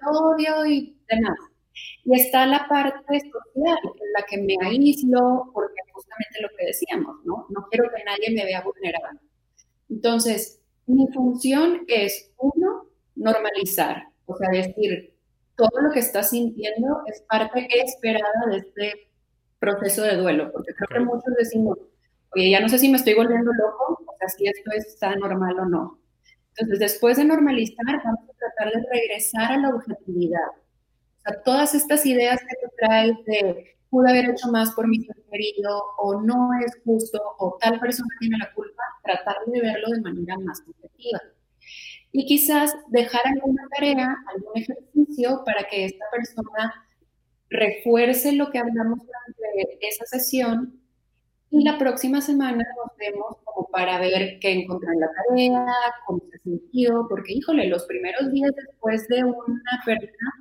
lo 0.02 0.12
odio 0.12 0.66
y 0.66 0.98
demás. 1.10 1.38
Y 2.04 2.20
está 2.20 2.46
la 2.46 2.68
parte 2.68 3.20
social, 3.20 3.78
en 3.84 4.14
la 4.14 4.26
que 4.28 4.38
me 4.40 4.58
aíslo, 4.62 5.50
porque 5.54 5.82
justamente 5.92 6.42
lo 6.42 6.50
que 6.58 6.66
decíamos, 6.66 7.16
¿no? 7.24 7.48
No 7.50 7.68
quiero 7.70 7.90
que 7.96 8.04
nadie 8.04 8.36
me 8.36 8.44
vea 8.44 8.62
vulnerable. 8.62 9.20
Entonces, 9.90 10.60
mi 10.86 11.08
función 11.14 11.86
es, 11.88 12.32
uno, 12.38 12.88
normalizar, 13.16 14.08
o 14.26 14.36
sea, 14.36 14.50
decir, 14.50 15.14
todo 15.56 15.82
lo 15.82 15.92
que 15.92 16.00
estás 16.00 16.32
sintiendo 16.32 17.04
es 17.08 17.22
parte 17.22 17.68
esperada 17.82 18.48
de 18.50 18.58
este 18.58 19.12
proceso 19.60 20.02
de 20.02 20.18
duelo, 20.18 20.52
porque 20.52 20.74
creo 20.74 21.00
que 21.00 21.06
muchos 21.06 21.34
decimos, 21.38 21.78
oye, 22.36 22.50
ya 22.50 22.60
no 22.60 22.68
sé 22.68 22.80
si 22.80 22.90
me 22.90 22.98
estoy 22.98 23.14
volviendo 23.14 23.52
loco, 23.54 24.03
si 24.30 24.48
esto 24.48 24.72
está 24.72 25.16
normal 25.16 25.60
o 25.60 25.66
no. 25.66 26.00
Entonces, 26.50 26.80
después 26.80 27.18
de 27.18 27.26
normalizar, 27.26 28.02
vamos 28.04 28.30
a 28.30 28.38
tratar 28.38 28.74
de 28.74 28.88
regresar 28.92 29.52
a 29.54 29.58
la 29.58 29.70
objetividad. 29.70 30.50
O 31.18 31.22
sea, 31.22 31.42
todas 31.44 31.74
estas 31.76 32.06
ideas 32.06 32.40
que 32.42 32.56
tú 32.62 32.72
traes 32.78 33.26
de 33.26 33.76
pude 33.90 34.10
haber 34.10 34.32
hecho 34.32 34.48
más 34.50 34.72
por 34.72 34.88
mi 34.88 35.06
querido, 35.32 35.84
o 36.00 36.22
no 36.22 36.50
es 36.66 36.74
justo, 36.84 37.20
o 37.38 37.58
tal 37.62 37.80
persona 37.80 38.10
tiene 38.20 38.38
la 38.40 38.52
culpa, 38.54 38.84
tratar 39.04 39.38
de 39.46 39.62
verlo 39.62 39.90
de 39.90 40.02
manera 40.02 40.38
más 40.40 40.62
objetiva 40.68 41.20
y 42.14 42.26
quizás 42.26 42.74
dejar 42.90 43.22
alguna 43.26 43.68
tarea, 43.76 44.16
algún 44.34 44.52
ejercicio 44.56 45.44
para 45.44 45.68
que 45.68 45.86
esta 45.86 46.06
persona 46.12 46.74
refuerce 47.50 48.32
lo 48.34 48.52
que 48.52 48.60
hablamos 48.60 49.00
durante 49.00 49.78
esa 49.82 50.06
sesión 50.06 50.80
y 51.54 51.64
la 51.64 51.78
próxima 51.78 52.20
semana 52.20 52.66
nos 52.76 52.98
vemos 52.98 53.38
como 53.44 53.68
para 53.70 54.00
ver 54.00 54.40
qué 54.40 54.54
encontró 54.54 54.92
en 54.92 55.00
la 55.00 55.12
tarea, 55.12 55.66
cómo 56.08 56.20
se 56.32 56.40
sintió, 56.40 57.06
porque 57.08 57.34
híjole, 57.34 57.68
los 57.68 57.86
primeros 57.86 58.32
días 58.32 58.52
después 58.56 59.08
de 59.08 59.24
una 59.24 59.84
pérdida, 59.86 60.34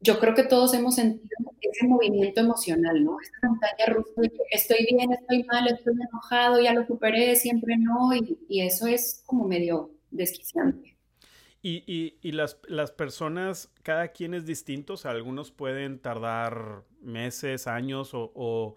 yo 0.00 0.18
creo 0.18 0.34
que 0.34 0.44
todos 0.44 0.72
hemos 0.72 0.94
sentido 0.94 1.36
ese 1.60 1.86
movimiento 1.86 2.40
emocional, 2.40 3.04
¿no? 3.04 3.18
Esta 3.20 3.46
montaña 3.46 3.86
rusa 3.88 4.22
de 4.22 4.32
estoy 4.52 4.86
bien, 4.90 5.12
estoy 5.12 5.44
mal, 5.44 5.68
estoy 5.68 5.92
enojado, 5.92 6.58
ya 6.62 6.72
lo 6.72 6.86
superé, 6.86 7.36
siempre 7.36 7.76
no, 7.76 8.14
y, 8.14 8.38
y 8.48 8.62
eso 8.62 8.86
es 8.86 9.22
como 9.26 9.46
medio 9.46 9.90
desquiciante. 10.10 10.96
Y, 11.60 11.84
y, 11.86 12.16
y 12.26 12.32
las, 12.32 12.56
las, 12.68 12.90
personas, 12.90 13.70
cada 13.82 14.08
quien 14.08 14.32
es 14.32 14.46
distinto, 14.46 14.94
o 14.94 15.08
algunos 15.08 15.52
pueden 15.52 15.98
tardar 15.98 16.84
meses, 17.02 17.66
años, 17.66 18.12
o, 18.14 18.76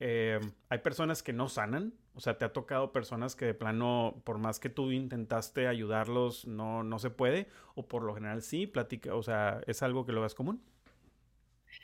eh, 0.00 0.40
hay 0.68 0.78
personas 0.78 1.22
que 1.22 1.32
no 1.32 1.48
sanan, 1.48 1.94
o 2.14 2.20
sea, 2.20 2.38
te 2.38 2.44
ha 2.44 2.52
tocado 2.52 2.92
personas 2.92 3.36
que 3.36 3.46
de 3.46 3.54
plano, 3.54 4.20
por 4.24 4.38
más 4.38 4.58
que 4.58 4.68
tú 4.68 4.90
intentaste 4.90 5.66
ayudarlos, 5.66 6.46
no, 6.46 6.82
no 6.82 6.98
se 6.98 7.10
puede, 7.10 7.48
o 7.74 7.86
por 7.86 8.02
lo 8.02 8.14
general 8.14 8.42
sí, 8.42 8.66
platica, 8.66 9.14
o 9.14 9.22
sea, 9.22 9.60
¿es 9.66 9.82
algo 9.82 10.04
que 10.04 10.12
lo 10.12 10.22
ves 10.22 10.34
común? 10.34 10.62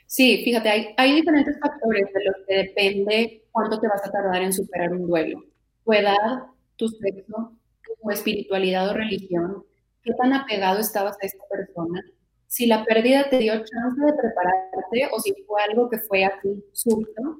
Sí, 0.05 0.43
fíjate, 0.43 0.69
hay, 0.69 0.93
hay 0.97 1.15
diferentes 1.15 1.59
factores 1.59 2.05
de 2.13 2.23
los 2.25 2.35
que 2.47 2.55
depende 2.55 3.43
cuánto 3.51 3.79
te 3.79 3.87
vas 3.87 4.05
a 4.05 4.11
tardar 4.11 4.41
en 4.41 4.53
superar 4.53 4.91
un 4.91 5.07
duelo. 5.07 5.43
Tu 5.85 5.93
edad, 5.93 6.43
tu 6.75 6.87
sexo, 6.87 7.57
o 8.01 8.11
espiritualidad 8.11 8.89
o 8.89 8.93
religión, 8.93 9.63
qué 10.03 10.13
tan 10.13 10.33
apegado 10.33 10.79
estabas 10.79 11.17
a 11.21 11.25
esta 11.25 11.43
persona, 11.49 12.01
si 12.47 12.67
la 12.67 12.85
pérdida 12.85 13.29
te 13.29 13.39
dio 13.39 13.53
chance 13.53 14.05
de 14.05 14.13
prepararte 14.13 15.09
o 15.11 15.19
si 15.19 15.33
fue 15.47 15.61
algo 15.63 15.89
que 15.89 15.97
fue 15.97 16.23
aquí 16.23 16.63
súbito, 16.71 17.39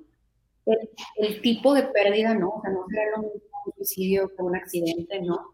el, 0.65 1.41
tipo 1.41 1.73
de 1.73 1.84
pérdida, 1.84 2.34
¿no? 2.34 2.49
O 2.49 2.62
sea, 2.62 2.71
no 2.71 2.86
será 2.88 3.04
lo 3.15 3.23
mismo 3.23 3.41
un 3.65 3.73
suicidio 3.76 4.30
que 4.36 4.41
un 4.41 4.56
accidente, 4.56 5.21
¿no? 5.21 5.54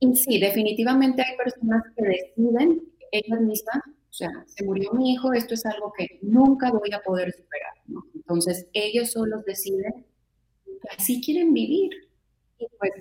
Y 0.00 0.14
sí, 0.16 0.38
definitivamente 0.38 1.22
hay 1.22 1.36
personas 1.36 1.82
que 1.96 2.02
deciden 2.04 2.82
ellas 3.10 3.40
mismas, 3.40 3.76
o 3.86 4.12
sea, 4.12 4.30
se 4.46 4.64
murió 4.64 4.92
mi 4.92 5.12
hijo, 5.12 5.32
esto 5.32 5.54
es 5.54 5.64
algo 5.66 5.92
que 5.96 6.18
nunca 6.22 6.70
voy 6.70 6.92
a 6.92 7.00
poder 7.00 7.32
superar, 7.32 7.74
¿no? 7.86 8.04
Entonces, 8.14 8.68
ellos 8.72 9.12
solos 9.12 9.44
deciden 9.44 10.06
que 10.64 10.88
así 10.96 11.20
quieren 11.20 11.52
vivir. 11.52 11.90
Y 12.58 12.66
pues 12.78 12.92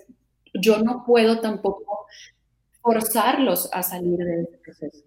yo 0.53 0.79
no 0.79 1.03
puedo 1.05 1.39
tampoco 1.39 2.05
forzarlos 2.81 3.69
a 3.71 3.81
salir 3.83 4.17
de 4.17 4.41
ese 4.41 4.57
proceso. 4.57 5.03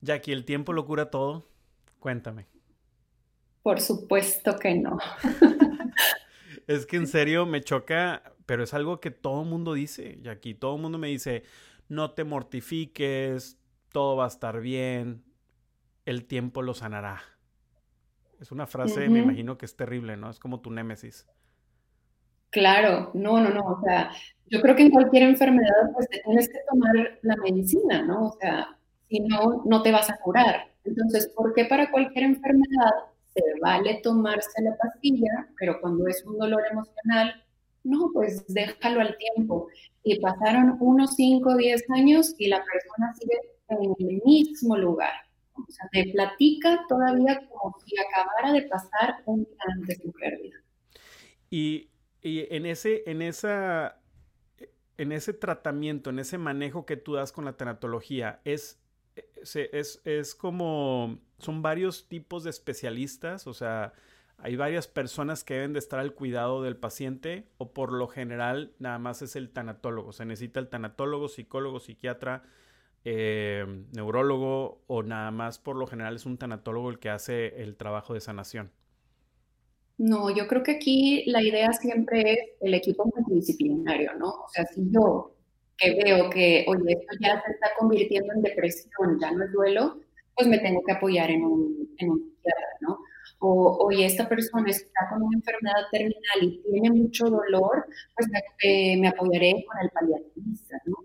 Jackie, 0.00 0.32
¿el 0.32 0.44
tiempo 0.44 0.72
lo 0.72 0.86
cura 0.86 1.10
todo? 1.10 1.44
Cuéntame. 1.98 2.46
Por 3.62 3.80
supuesto 3.80 4.56
que 4.58 4.74
no. 4.74 4.98
es 6.66 6.86
que 6.86 6.96
en 6.96 7.06
serio 7.06 7.46
me 7.46 7.62
choca, 7.62 8.22
pero 8.46 8.64
es 8.64 8.74
algo 8.74 9.00
que 9.00 9.10
todo 9.10 9.42
el 9.42 9.48
mundo 9.48 9.74
dice, 9.74 10.18
Jackie. 10.22 10.54
Todo 10.54 10.76
el 10.76 10.82
mundo 10.82 10.98
me 10.98 11.08
dice, 11.08 11.42
no 11.88 12.12
te 12.12 12.24
mortifiques, 12.24 13.58
todo 13.92 14.16
va 14.16 14.24
a 14.24 14.28
estar 14.28 14.60
bien, 14.60 15.24
el 16.04 16.26
tiempo 16.26 16.62
lo 16.62 16.74
sanará. 16.74 17.20
Es 18.40 18.52
una 18.52 18.66
frase, 18.66 19.08
me 19.08 19.18
imagino 19.18 19.58
que 19.58 19.66
es 19.66 19.76
terrible, 19.76 20.16
¿no? 20.16 20.30
Es 20.30 20.38
como 20.38 20.60
tu 20.60 20.70
némesis. 20.70 21.26
Claro, 22.50 23.10
no, 23.12 23.40
no, 23.40 23.50
no, 23.50 23.60
o 23.62 23.80
sea, 23.82 24.10
yo 24.46 24.62
creo 24.62 24.74
que 24.74 24.82
en 24.82 24.90
cualquier 24.90 25.24
enfermedad 25.24 25.92
pues 25.92 26.08
te 26.08 26.20
tienes 26.20 26.48
que 26.48 26.58
tomar 26.70 27.18
la 27.22 27.36
medicina, 27.36 28.02
¿no? 28.02 28.28
O 28.28 28.38
sea, 28.40 28.78
si 29.08 29.20
no, 29.20 29.62
no 29.66 29.82
te 29.82 29.92
vas 29.92 30.08
a 30.08 30.16
curar. 30.18 30.72
Entonces, 30.84 31.28
¿por 31.34 31.52
qué 31.52 31.66
para 31.66 31.90
cualquier 31.90 32.24
enfermedad 32.24 32.92
se 33.38 33.60
vale 33.60 34.00
tomarse 34.02 34.62
la 34.62 34.76
pastilla, 34.76 35.48
pero 35.58 35.80
cuando 35.80 36.06
es 36.06 36.24
un 36.24 36.38
dolor 36.38 36.62
emocional, 36.70 37.44
no, 37.84 38.10
pues 38.12 38.44
déjalo 38.48 39.00
al 39.00 39.16
tiempo. 39.16 39.68
Y 40.02 40.20
pasaron 40.20 40.76
unos 40.80 41.14
5 41.14 41.48
o 41.48 41.56
10 41.56 41.90
años 41.90 42.34
y 42.38 42.48
la 42.48 42.62
persona 42.64 43.14
sigue 43.14 43.38
en 43.68 43.94
el 43.98 44.22
mismo 44.24 44.76
lugar. 44.76 45.12
O 45.54 45.70
sea, 45.70 45.88
te 45.92 46.10
platica 46.12 46.84
todavía 46.88 47.40
como 47.48 47.74
si 47.84 47.94
acabara 47.98 48.52
de 48.52 48.68
pasar 48.68 49.22
un 49.26 49.44
día 49.44 49.58
antes 49.74 49.98
de 49.98 50.04
su 50.04 50.12
pérdida. 50.12 50.56
Y, 51.50 51.90
y 52.22 52.46
en, 52.54 52.66
ese, 52.66 53.02
en, 53.06 53.22
esa, 53.22 54.00
en 54.96 55.12
ese 55.12 55.32
tratamiento, 55.32 56.10
en 56.10 56.18
ese 56.18 56.38
manejo 56.38 56.86
que 56.86 56.96
tú 56.96 57.14
das 57.14 57.32
con 57.32 57.44
la 57.44 57.56
tanatología, 57.56 58.40
es 58.44 58.78
es, 59.42 60.00
es 60.04 60.34
como, 60.34 61.18
son 61.38 61.62
varios 61.62 62.08
tipos 62.08 62.44
de 62.44 62.50
especialistas, 62.50 63.46
o 63.46 63.54
sea, 63.54 63.92
hay 64.38 64.54
varias 64.54 64.86
personas 64.86 65.42
que 65.42 65.54
deben 65.54 65.72
de 65.72 65.80
estar 65.80 65.98
al 65.98 66.14
cuidado 66.14 66.62
del 66.62 66.76
paciente 66.76 67.48
o 67.58 67.72
por 67.72 67.92
lo 67.92 68.06
general 68.06 68.72
nada 68.78 68.98
más 68.98 69.20
es 69.20 69.34
el 69.34 69.50
tanatólogo, 69.50 70.12
se 70.12 70.24
necesita 70.24 70.60
el 70.60 70.68
tanatólogo, 70.68 71.28
psicólogo, 71.28 71.80
psiquiatra, 71.80 72.44
eh, 73.04 73.66
neurólogo 73.92 74.82
o 74.86 75.02
nada 75.02 75.30
más 75.32 75.58
por 75.58 75.76
lo 75.76 75.86
general 75.86 76.16
es 76.16 76.26
un 76.26 76.38
tanatólogo 76.38 76.90
el 76.90 76.98
que 76.98 77.10
hace 77.10 77.62
el 77.62 77.76
trabajo 77.76 78.14
de 78.14 78.20
sanación. 78.20 78.70
No, 79.98 80.30
yo 80.30 80.46
creo 80.46 80.62
que 80.62 80.72
aquí 80.72 81.24
la 81.26 81.42
idea 81.42 81.72
siempre 81.72 82.32
es 82.32 82.38
el 82.60 82.74
equipo 82.74 83.10
multidisciplinario, 83.12 84.14
¿no? 84.14 84.28
O 84.28 84.48
sea, 84.48 84.64
si 84.66 84.88
yo 84.92 85.34
que 85.78 85.94
veo 85.94 86.28
que, 86.28 86.64
oye, 86.68 86.92
esto 86.92 87.16
ya 87.20 87.40
se 87.44 87.52
está 87.52 87.68
convirtiendo 87.78 88.32
en 88.34 88.42
depresión, 88.42 89.18
ya 89.20 89.30
no 89.30 89.44
es 89.44 89.52
duelo, 89.52 90.00
pues 90.34 90.48
me 90.48 90.58
tengo 90.58 90.82
que 90.84 90.92
apoyar 90.92 91.30
en 91.30 91.44
un, 91.44 91.94
en 91.98 92.10
un 92.10 92.18
psiquiatra, 92.18 92.66
¿no? 92.80 92.98
O, 93.40 93.86
oye, 93.86 94.04
esta 94.04 94.28
persona 94.28 94.68
está 94.68 95.08
con 95.10 95.22
una 95.22 95.36
enfermedad 95.36 95.86
terminal 95.92 96.42
y 96.42 96.60
tiene 96.62 96.90
mucho 96.90 97.26
dolor, 97.26 97.86
pues 98.16 98.28
me, 98.30 98.40
eh, 98.62 98.96
me 99.00 99.08
apoyaré 99.08 99.64
con 99.66 99.78
el 99.80 99.90
paliativista, 99.90 100.76
¿no? 100.86 100.96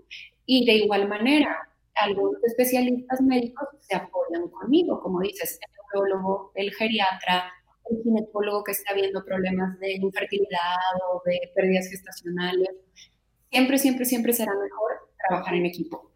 Y 0.45 0.65
de 0.65 0.73
igual 0.73 1.07
manera, 1.07 1.69
algunos 1.95 2.43
especialistas 2.43 3.21
médicos 3.21 3.67
se 3.81 3.95
apoyan 3.95 4.49
conmigo, 4.49 4.99
como 5.01 5.21
dices, 5.21 5.59
el 5.61 5.71
neurólogo, 5.93 6.51
el 6.55 6.73
geriatra, 6.73 7.53
el 7.89 8.01
ginecólogo 8.01 8.63
que 8.63 8.71
está 8.71 8.93
viendo 8.95 9.23
problemas 9.23 9.79
de 9.79 9.93
infertilidad 9.93 10.95
o 11.11 11.21
de 11.25 11.51
pérdidas 11.53 11.87
gestacionales 11.89 12.69
siempre, 13.53 13.77
siempre, 13.77 14.05
siempre 14.05 14.33
será 14.33 14.51
mejor 14.55 14.91
trabajar 15.27 15.53
en 15.53 15.67
equipo. 15.67 16.11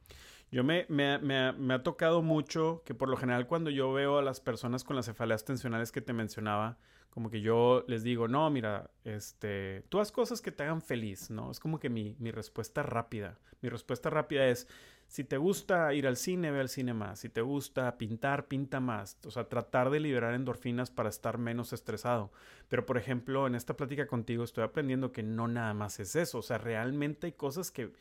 Yo 0.52 0.63
me, 0.63 0.86
me, 0.89 1.19
me, 1.19 1.73
ha 1.73 1.84
tocado 1.84 2.21
mucho 2.21 2.82
que 2.84 2.95
por 2.95 3.10
lo 3.10 3.17
general 3.17 3.47
cuando 3.47 3.69
yo 3.69 3.93
veo 3.93 4.17
a 4.17 4.21
las 4.23 4.39
personas 4.39 4.84
con 4.84 4.95
las 4.95 5.06
cefaleas 5.06 5.45
tensionales 5.45 5.91
que 5.91 6.02
te 6.02 6.13
mencionaba, 6.13 6.78
como 7.12 7.30
que 7.30 7.41
yo 7.41 7.84
les 7.88 8.02
digo, 8.02 8.28
no, 8.28 8.50
mira, 8.50 8.89
este, 9.04 9.84
tú 9.89 10.00
haz 10.00 10.12
cosas 10.12 10.41
que 10.41 10.52
te 10.52 10.63
hagan 10.63 10.82
feliz, 10.82 11.30
¿no? 11.30 11.52
Es 11.52 11.60
como 11.60 11.80
que 11.80 11.89
mi, 11.89 12.15
mi 12.19 12.32
respuesta 12.32 12.82
rápida. 12.82 13.38
Mi 13.62 13.69
respuesta 13.69 14.10
rápida 14.10 14.47
es, 14.47 14.67
si 15.08 15.24
te 15.24 15.38
gusta 15.38 15.93
ir 15.93 16.06
al 16.06 16.17
cine, 16.17 16.52
ve 16.52 16.60
al 16.60 16.67
cine 16.67 16.93
más. 16.93 17.20
Si 17.20 17.30
te 17.30 17.41
gusta 17.41 17.98
pintar, 17.98 18.48
pinta 18.48 18.82
más. 18.82 19.17
O 19.26 19.32
sea, 19.32 19.48
tratar 19.48 19.89
de 19.89 20.02
liberar 20.02 20.34
endorfinas 20.34 20.91
para 20.91 21.08
estar 21.08 21.38
menos 21.38 21.72
estresado. 21.72 22.32
Pero, 22.67 22.86
por 22.86 22.98
ejemplo, 22.98 23.48
en 23.48 23.56
esta 23.56 23.78
plática 23.78 24.06
contigo 24.06 24.43
estoy 24.43 24.65
aprendiendo 24.65 25.13
que 25.13 25.24
no 25.24 25.48
nada 25.48 25.74
más 25.74 26.02
es 26.02 26.17
eso. 26.17 26.39
O 26.39 26.41
sea, 26.41 26.58
realmente 26.58 27.28
hay 27.28 27.34
cosas 27.34 27.72
que, 27.72 27.93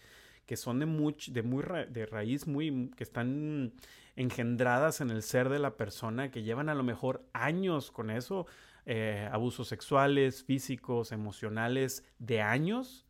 que 0.46 0.56
son 0.56 0.80
de, 0.80 0.86
much, 0.86 1.28
de, 1.28 1.42
muy 1.44 1.64
de 1.88 2.06
raíz, 2.06 2.48
muy, 2.48 2.90
que 2.96 3.04
están 3.04 3.72
engendradas 4.16 5.00
en 5.00 5.10
el 5.10 5.22
ser 5.22 5.48
de 5.48 5.60
la 5.60 5.76
persona, 5.76 6.32
que 6.32 6.42
llevan 6.42 6.68
a 6.68 6.74
lo 6.74 6.82
mejor 6.82 7.24
años 7.32 7.92
con 7.92 8.10
eso. 8.10 8.46
Eh, 8.84 9.28
abusos 9.32 9.68
sexuales, 9.68 10.42
físicos, 10.42 11.12
emocionales, 11.12 12.04
de 12.18 12.40
años 12.40 13.06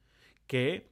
que 0.46 0.90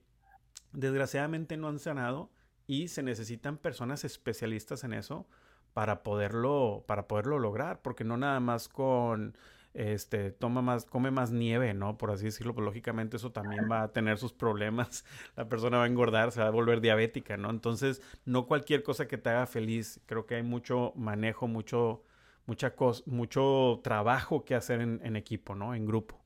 desgraciadamente 0.73 1.57
no 1.57 1.69
han 1.69 1.79
sanado 1.79 2.31
y 2.67 2.89
se 2.89 3.03
necesitan 3.03 3.59
personas 3.59 4.05
especialistas 4.05 4.85
en 4.85 4.95
eso 4.95 5.27
para 5.75 6.03
poderlo, 6.03 6.85
para 6.87 7.09
poderlo 7.09 7.39
lograr, 7.39 7.83
porque 7.83 8.05
no 8.05 8.17
nada 8.17 8.41
más 8.41 8.69
con 8.69 9.37
este, 9.75 10.31
toma 10.31 10.63
más, 10.63 10.85
come 10.87 11.11
más 11.11 11.33
nieve, 11.33 11.75
¿no? 11.75 11.99
Por 11.99 12.11
así 12.13 12.27
decirlo, 12.27 12.55
pues 12.55 12.65
lógicamente 12.65 13.17
eso 13.17 13.33
también 13.33 13.69
va 13.71 13.83
a 13.83 13.93
tener 13.93 14.19
sus 14.19 14.33
problemas. 14.33 15.05
La 15.37 15.49
persona 15.49 15.79
va 15.79 15.85
a 15.85 15.87
engordar, 15.89 16.31
se 16.33 16.41
va 16.41 16.47
a 16.47 16.51
volver 16.51 16.81
diabética, 16.81 17.37
¿no? 17.37 17.51
Entonces, 17.51 18.01
no 18.25 18.47
cualquier 18.47 18.83
cosa 18.85 19.09
que 19.09 19.19
te 19.19 19.31
haga 19.31 19.47
feliz. 19.47 20.01
Creo 20.07 20.27
que 20.27 20.37
hay 20.37 20.43
mucho 20.45 20.93
manejo, 20.97 21.49
mucho, 21.49 22.05
mucha 22.47 22.75
cosa, 22.77 23.03
mucho 23.07 23.81
trabajo 23.83 24.45
que 24.45 24.55
hacer 24.55 24.81
en, 24.81 25.01
en 25.05 25.17
equipo, 25.17 25.55
¿no? 25.57 25.75
En 25.75 25.87
grupo. 25.87 26.24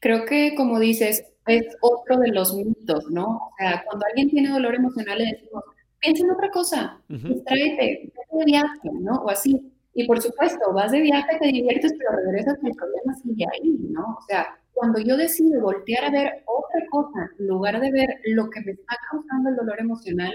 Creo 0.00 0.24
que, 0.24 0.54
como 0.54 0.78
dices, 0.78 1.24
es 1.46 1.76
otro 1.80 2.18
de 2.18 2.28
los 2.28 2.54
mitos, 2.54 3.10
¿no? 3.10 3.26
O 3.26 3.52
sea, 3.58 3.82
cuando 3.86 4.06
alguien 4.06 4.30
tiene 4.30 4.50
dolor 4.50 4.74
emocional 4.74 5.18
le 5.18 5.32
decimos, 5.32 5.64
piensa 6.00 6.24
en 6.24 6.30
otra 6.30 6.50
cosa, 6.50 7.00
distráete, 7.08 8.12
vete 8.14 8.38
de 8.38 8.44
viaje, 8.44 8.90
¿no? 9.00 9.16
O 9.16 9.30
así. 9.30 9.70
Y 9.94 10.06
por 10.06 10.20
supuesto, 10.20 10.72
vas 10.72 10.92
de 10.92 11.00
viaje, 11.00 11.38
te 11.38 11.48
diviertes, 11.48 11.94
pero 11.96 12.16
regresas 12.16 12.58
y 12.62 12.66
el 12.66 12.74
problema 12.74 13.14
sigue 13.14 13.46
ahí, 13.52 13.76
¿no? 13.90 14.16
O 14.18 14.22
sea, 14.26 14.58
cuando 14.72 14.98
yo 15.00 15.16
decido 15.16 15.60
voltear 15.60 16.04
a 16.04 16.10
ver 16.10 16.42
otra 16.46 16.80
cosa, 16.90 17.30
en 17.38 17.46
lugar 17.46 17.80
de 17.80 17.92
ver 17.92 18.08
lo 18.26 18.50
que 18.50 18.60
me 18.62 18.72
está 18.72 18.96
causando 19.10 19.50
el 19.50 19.56
dolor 19.56 19.80
emocional, 19.80 20.34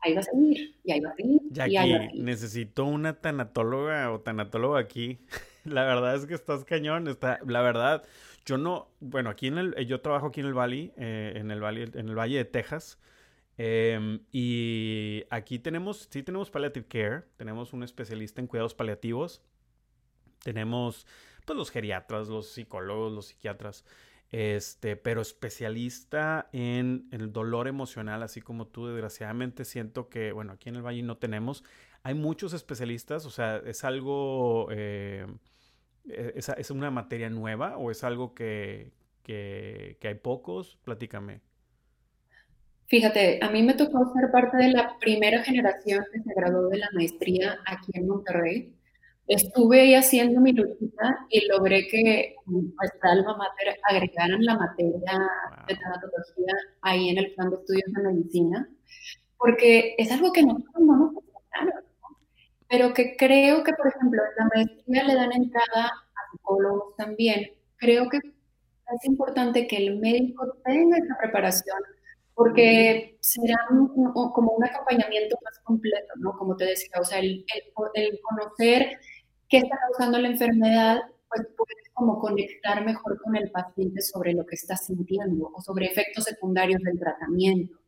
ahí 0.00 0.14
va 0.14 0.20
a 0.20 0.24
seguir, 0.24 0.76
y 0.82 0.92
ahí 0.92 1.00
va 1.00 1.10
a 1.10 1.14
seguir, 1.14 1.40
y 1.50 1.76
ahí 1.76 1.92
va 1.92 2.04
a 2.04 2.08
necesito 2.14 2.84
una 2.84 3.20
tanatóloga 3.20 4.10
o 4.12 4.20
tanatólogo 4.20 4.76
aquí. 4.76 5.20
la 5.64 5.84
verdad 5.84 6.16
es 6.16 6.26
que 6.26 6.34
estás 6.34 6.64
cañón, 6.64 7.06
está, 7.08 7.38
la 7.46 7.62
verdad, 7.62 8.02
yo 8.46 8.56
no, 8.56 8.94
bueno, 9.00 9.28
aquí 9.28 9.48
en 9.48 9.58
el, 9.58 9.86
yo 9.86 10.00
trabajo 10.00 10.28
aquí 10.28 10.40
en 10.40 10.46
el 10.46 10.54
Valle, 10.54 10.94
eh, 10.96 11.32
en 11.34 11.50
el 11.50 11.62
Valle, 11.62 11.90
en 11.92 12.08
el 12.08 12.16
Valle 12.16 12.38
de 12.38 12.44
Texas. 12.44 12.98
Em, 13.58 14.20
y 14.32 15.24
aquí 15.30 15.58
tenemos, 15.58 16.08
sí 16.10 16.22
tenemos 16.22 16.50
palliative 16.50 16.86
care, 16.86 17.24
tenemos 17.36 17.72
un 17.72 17.82
especialista 17.82 18.40
en 18.40 18.46
cuidados 18.46 18.74
paliativos, 18.74 19.42
tenemos 20.42 21.06
pues 21.44 21.56
los 21.56 21.70
geriatras, 21.70 22.28
los 22.28 22.48
psicólogos, 22.52 23.12
los 23.12 23.26
psiquiatras, 23.26 23.84
este, 24.30 24.96
pero 24.96 25.22
especialista 25.22 26.48
en, 26.52 27.08
el 27.12 27.32
dolor 27.32 27.66
emocional, 27.66 28.22
así 28.22 28.42
como 28.42 28.66
tú, 28.68 28.86
desgraciadamente 28.88 29.64
siento 29.64 30.08
que, 30.08 30.32
bueno, 30.32 30.52
aquí 30.52 30.68
en 30.68 30.76
el 30.76 30.82
Valle 30.82 31.02
no 31.02 31.16
tenemos, 31.16 31.64
hay 32.02 32.14
muchos 32.14 32.52
especialistas, 32.52 33.26
o 33.26 33.30
sea, 33.30 33.56
es 33.56 33.82
algo... 33.82 34.68
Eh, 34.70 35.26
¿Es, 36.08 36.48
¿Es, 36.48 36.70
una 36.70 36.90
materia 36.90 37.30
nueva 37.30 37.76
o 37.78 37.90
es 37.90 38.04
algo 38.04 38.34
que, 38.34 38.92
que, 39.22 39.98
hay 40.02 40.14
pocos? 40.14 40.78
Platícame. 40.84 41.40
Fíjate, 42.86 43.40
a 43.42 43.50
mí 43.50 43.62
me 43.62 43.74
tocó 43.74 44.12
ser 44.14 44.30
parte 44.30 44.56
de 44.56 44.68
la 44.70 44.96
primera 45.00 45.42
generación 45.42 46.04
que 46.12 46.20
se 46.20 46.34
graduó 46.34 46.68
de 46.68 46.78
la 46.78 46.88
maestría 46.92 47.58
aquí 47.66 47.90
en 47.94 48.06
Monterrey. 48.06 48.72
Estuve 49.26 49.80
ahí 49.80 49.94
haciendo 49.94 50.40
mi 50.40 50.52
luchita 50.52 51.26
y 51.30 51.48
logré 51.48 51.88
que 51.88 52.36
nuestra 52.46 53.10
alma 53.10 53.36
mater 53.36 53.76
agregaran 53.88 54.44
la 54.44 54.56
materia 54.56 55.20
de 55.66 55.74
tanatología 55.74 56.54
ahí 56.82 57.08
en 57.08 57.18
el 57.18 57.34
plan 57.34 57.50
de 57.50 57.56
estudios 57.56 57.92
de 57.92 58.02
medicina, 58.04 58.68
porque 59.36 59.96
es 59.98 60.12
algo 60.12 60.32
que 60.32 60.44
nosotros 60.44 60.74
no 60.78 60.96
nos 60.96 61.24
pero 62.68 62.92
que 62.94 63.16
creo 63.16 63.62
que, 63.64 63.72
por 63.72 63.88
ejemplo, 63.88 64.22
en 64.22 64.36
la 64.36 64.50
maestría 64.54 65.04
le 65.04 65.14
dan 65.14 65.32
entrada 65.32 65.86
a 65.86 66.30
psicólogos 66.32 66.96
también. 66.96 67.52
Creo 67.76 68.08
que 68.08 68.18
es 68.18 69.04
importante 69.04 69.66
que 69.66 69.76
el 69.76 69.98
médico 69.98 70.56
tenga 70.64 70.98
esa 70.98 71.16
preparación 71.18 71.78
porque 72.36 73.16
será 73.20 73.56
como 73.66 74.52
un 74.52 74.64
acompañamiento 74.64 75.38
más 75.42 75.58
completo, 75.60 76.12
¿no? 76.18 76.36
Como 76.36 76.54
te 76.54 76.66
decía, 76.66 77.00
o 77.00 77.04
sea, 77.04 77.18
el, 77.18 77.46
el, 77.94 78.20
conocer 78.20 78.98
qué 79.48 79.56
está 79.56 79.78
causando 79.88 80.18
la 80.18 80.28
enfermedad, 80.28 81.00
pues 81.30 81.46
puedes 81.56 81.88
como 81.94 82.18
conectar 82.20 82.84
mejor 82.84 83.18
con 83.22 83.36
el 83.36 83.50
paciente 83.50 84.02
sobre 84.02 84.34
lo 84.34 84.44
que 84.44 84.54
está 84.54 84.76
sintiendo 84.76 85.50
o 85.54 85.62
sobre 85.62 85.86
efectos 85.86 86.24
secundarios 86.24 86.82
del 86.82 86.98
tratamiento. 86.98 87.78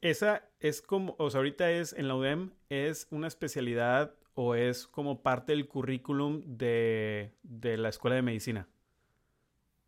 Esa 0.00 0.48
es 0.60 0.80
como, 0.80 1.14
o 1.18 1.28
sea, 1.28 1.38
ahorita 1.38 1.70
es 1.70 1.92
en 1.92 2.08
la 2.08 2.14
UDEM, 2.14 2.50
es 2.70 3.06
una 3.10 3.28
especialidad 3.28 4.14
o 4.34 4.54
es 4.54 4.86
como 4.86 5.22
parte 5.22 5.52
del 5.52 5.68
currículum 5.68 6.42
de, 6.46 7.32
la 7.42 7.90
escuela 7.90 8.16
de 8.16 8.22
medicina. 8.22 8.66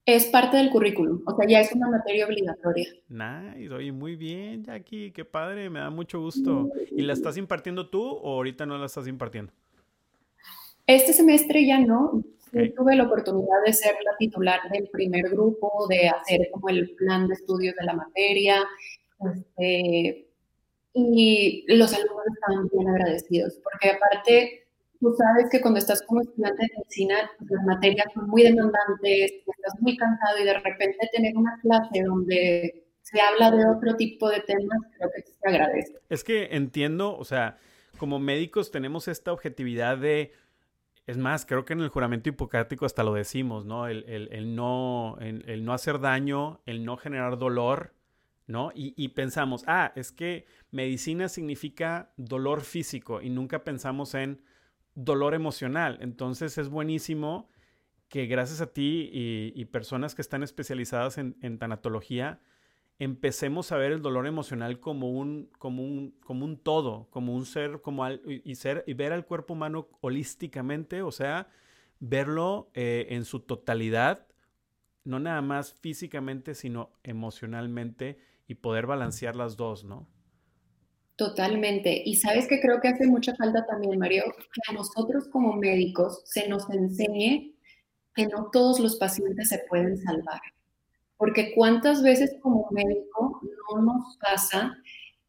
Es 0.05 0.27
parte 0.27 0.59
del 0.59 0.69
currículum, 0.69 1.23
o 1.25 1.37
sea, 1.37 1.47
ya 1.49 1.61
es 1.61 1.73
una 1.73 1.89
materia 1.89 2.27
obligatoria. 2.27 2.89
Nice, 3.09 3.73
oye, 3.73 3.93
muy 3.93 4.17
bien, 4.17 4.65
Jackie, 4.65 5.13
qué 5.13 5.25
padre, 5.25 5.71
me 5.71 5.79
da 5.79 5.91
mucho 5.91 6.21
gusto. 6.21 6.69
¿Y 6.91 7.03
la 7.03 7.15
estás 7.15 7.39
impartiendo 7.39 7.89
tú 7.89 8.03
o 8.03 8.35
ahorita 8.35 8.67
no 8.67 8.77
la 8.77 8.87
estás 8.87 9.07
impartiendo? 9.07 9.53
Este 10.87 11.13
semestre 11.13 11.65
ya 11.65 11.79
no, 11.79 12.23
tuve 12.77 12.97
la 12.97 13.05
oportunidad 13.05 13.63
de 13.65 13.73
ser 13.73 13.95
la 14.05 14.17
titular 14.19 14.61
del 14.71 14.89
primer 14.89 15.31
grupo, 15.31 15.87
de 15.89 16.09
hacer 16.09 16.49
como 16.53 16.69
el 16.69 16.91
plan 16.97 17.29
de 17.29 17.35
estudios 17.35 17.75
de 17.77 17.85
la 17.87 17.95
materia, 17.95 18.63
este, 19.35 20.29
y 20.95 21.65
los 21.69 21.93
alumnos 21.93 22.27
estaban 22.35 22.69
bien 22.69 22.89
agradecidos, 22.89 23.59
porque 23.63 23.91
aparte, 23.91 24.67
tú 25.01 25.15
sabes 25.17 25.49
que 25.51 25.61
cuando 25.61 25.79
estás 25.79 26.03
como 26.03 26.21
estudiante 26.21 26.63
de 26.63 26.69
medicina, 26.79 27.31
pues, 27.39 27.51
las 27.51 27.65
materias 27.65 28.07
son 28.15 28.29
muy 28.29 28.43
demandantes, 28.43 29.33
estás 29.47 29.81
muy 29.81 29.97
cansado 29.97 30.39
y 30.39 30.45
de 30.45 30.59
repente 30.59 31.09
tener 31.13 31.37
una 31.37 31.59
clase 31.63 32.03
donde 32.03 32.85
se 33.03 33.21
habla 33.21 33.51
de 33.51 33.67
otro 33.67 33.97
tipo 33.97 34.29
de 34.29 34.41
temas, 34.41 34.79
creo 34.97 35.11
que 35.15 35.23
se 35.23 35.49
agradece. 35.49 35.99
Es 36.09 36.25
que 36.25 36.49
entiendo, 36.53 37.17
o 37.17 37.25
sea, 37.25 37.59
como 37.99 38.19
médicos 38.19 38.71
tenemos 38.71 39.09
esta 39.09 39.33
objetividad 39.33 39.99
de, 39.99 40.33
es 41.07 41.19
más, 41.19 41.47
creo 41.47 41.65
que 41.65 41.73
en 41.73 41.81
el 41.81 41.89
juramento 41.89 42.29
hipocrático 42.29 42.87
hasta 42.87 43.03
lo 43.03 43.13
decimos, 43.15 43.65
¿no? 43.65 43.87
El, 43.89 44.05
el, 44.09 44.55
no, 44.55 45.19
el, 45.21 45.65
no 45.65 45.73
hacer 45.73 46.01
daño, 46.01 46.61
el 46.65 46.85
no 46.85 46.97
generar 46.97 47.39
dolor, 47.39 47.93
¿no? 48.47 48.71
Y, 48.75 49.09
pensamos, 49.09 49.65
ah, 49.67 49.93
es 49.97 50.13
que 50.13 50.47
medicina 50.71 51.29
significa 51.29 52.13
dolor 52.17 52.63
físico 52.63 53.23
y 53.23 53.31
nunca 53.31 53.65
pensamos 53.65 54.15
en 54.15 54.43
dolor 54.95 55.35
emocional. 55.35 55.99
Entonces 56.01 56.59
es 56.59 56.69
buenísimo 56.69 57.49
que 58.09 58.27
gracias 58.27 58.61
a 58.61 58.73
ti 58.73 59.11
y, 59.13 59.65
personas 59.67 60.15
que 60.15 60.23
están 60.23 60.43
especializadas 60.43 61.19
en, 61.19 61.59
tanatología, 61.59 62.41
empecemos 62.99 63.73
a 63.73 63.77
ver 63.77 63.93
el 63.93 64.03
dolor 64.03 64.27
emocional 64.27 64.81
como 64.81 65.11
un, 65.11 65.49
como 65.59 65.83
un, 65.83 66.11
como 66.23 66.45
un 66.45 66.59
todo, 66.59 67.09
como 67.11 67.35
un 67.35 67.47
ser, 67.47 67.81
como 67.81 68.07
y, 68.11 68.55
ser, 68.57 68.85
y 68.87 68.95
ver 68.95 69.13
al 69.13 69.25
cuerpo 69.25 69.55
humano 69.55 69.89
holísticamente, 70.01 71.03
o 71.03 71.11
sea, 71.11 71.49
verlo 72.01 72.71
eh, 72.75 73.07
en 73.11 73.25
su 73.25 73.41
totalidad, 73.41 74.27
no 75.05 75.19
nada 75.19 75.41
más 75.41 75.73
físicamente, 75.73 76.55
sino 76.55 76.93
emocionalmente 77.03 78.19
y 78.53 78.55
poder 78.55 78.87
balancear 78.87 79.37
las 79.37 79.57
dos, 79.57 79.85
¿no? 79.85 80.09
Totalmente. 81.17 82.03
Y 82.05 82.17
sabes 82.17 82.47
que 82.47 82.61
creo 82.61 82.81
que 82.81 82.89
hace 82.89 83.07
mucha 83.07 83.35
falta 83.35 83.67
también, 83.67 83.99
Mario, 83.99 84.25
que 84.37 84.61
a 84.69 84.73
nosotros 84.73 85.29
como 85.29 85.55
médicos 85.55 86.23
se 86.25 86.49
nos 86.49 86.69
enseñe 86.71 87.55
que 88.15 88.27
no 88.27 88.51
todos 88.53 88.81
los 88.81 88.97
pacientes 88.97 89.49
se 89.49 89.59
pueden 89.69 89.97
salvar 89.99 90.41
porque 91.23 91.53
cuántas 91.55 92.03
veces 92.03 92.35
como 92.41 92.67
médico 92.73 93.41
no 93.77 93.83
nos 93.83 94.19
pasa 94.19 94.77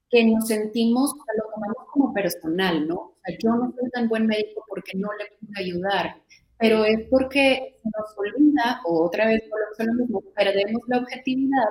que 0.10 0.26
nos 0.26 0.48
sentimos, 0.48 1.14
lo 1.14 1.44
tomamos 1.54 1.92
como 1.92 2.12
personal, 2.12 2.88
¿no? 2.88 2.96
O 2.96 3.18
sea, 3.24 3.38
yo 3.38 3.52
no 3.52 3.72
soy 3.80 3.92
tan 3.92 4.10
buen 4.10 4.26
médico 4.26 4.66
porque 4.68 4.98
no 4.98 5.08
le 5.14 5.26
puedo 5.26 5.54
ayudar, 5.56 6.16
pero 6.58 6.84
es 6.84 7.08
porque 7.12 7.80
nos 7.84 8.18
olvida, 8.18 8.82
o 8.86 9.04
otra 9.06 9.28
vez 9.28 9.44
lo 9.78 9.94
mismo, 9.94 10.22
perdemos 10.36 10.82
la 10.88 10.98
objetividad 10.98 11.70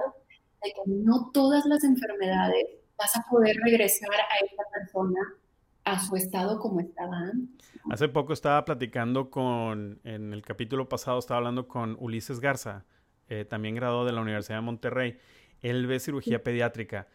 de 0.62 0.72
que 0.72 0.82
no 0.86 1.30
todas 1.32 1.64
las 1.66 1.84
enfermedades 1.84 2.66
vas 2.98 3.16
a 3.16 3.24
poder 3.30 3.56
regresar 3.62 4.10
a 4.12 4.44
esta 4.44 4.62
persona 4.72 5.20
a 5.84 5.98
su 5.98 6.16
estado 6.16 6.58
como 6.58 6.80
estaba 6.80 7.18
antes. 7.18 7.68
Hace 7.90 8.08
poco 8.08 8.32
estaba 8.32 8.64
platicando 8.64 9.30
con, 9.30 10.00
en 10.04 10.32
el 10.32 10.42
capítulo 10.42 10.88
pasado 10.88 11.18
estaba 11.18 11.38
hablando 11.38 11.66
con 11.66 11.96
Ulises 11.98 12.38
Garza, 12.38 12.84
eh, 13.28 13.44
también 13.44 13.74
graduado 13.74 14.04
de 14.04 14.12
la 14.12 14.20
Universidad 14.20 14.58
de 14.58 14.62
Monterrey, 14.62 15.18
él 15.60 15.86
ve 15.86 15.98
cirugía 15.98 16.42
pediátrica. 16.42 17.08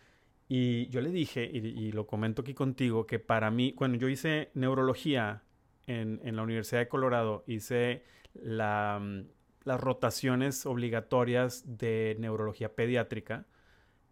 Y 0.49 0.87
yo 0.87 1.01
le 1.01 1.09
dije, 1.09 1.43
y, 1.43 1.91
lo 1.91 2.07
comento 2.07 2.41
aquí 2.41 2.53
contigo, 2.53 3.05
que 3.05 3.19
para 3.19 3.51
mí, 3.51 3.73
cuando 3.73 3.97
yo 3.97 4.07
hice 4.07 4.49
neurología 4.53 5.43
en, 5.87 6.35
la 6.35 6.41
Universidad 6.41 6.79
de 6.79 6.87
Colorado, 6.87 7.43
hice 7.47 8.03
la, 8.33 8.99
mm, 9.01 9.25
las 9.67 9.79
rotaciones 9.79 10.65
obligatorias 10.65 11.63
de 11.77 12.15
neurología 12.19 12.73
pediátrica 12.73 13.45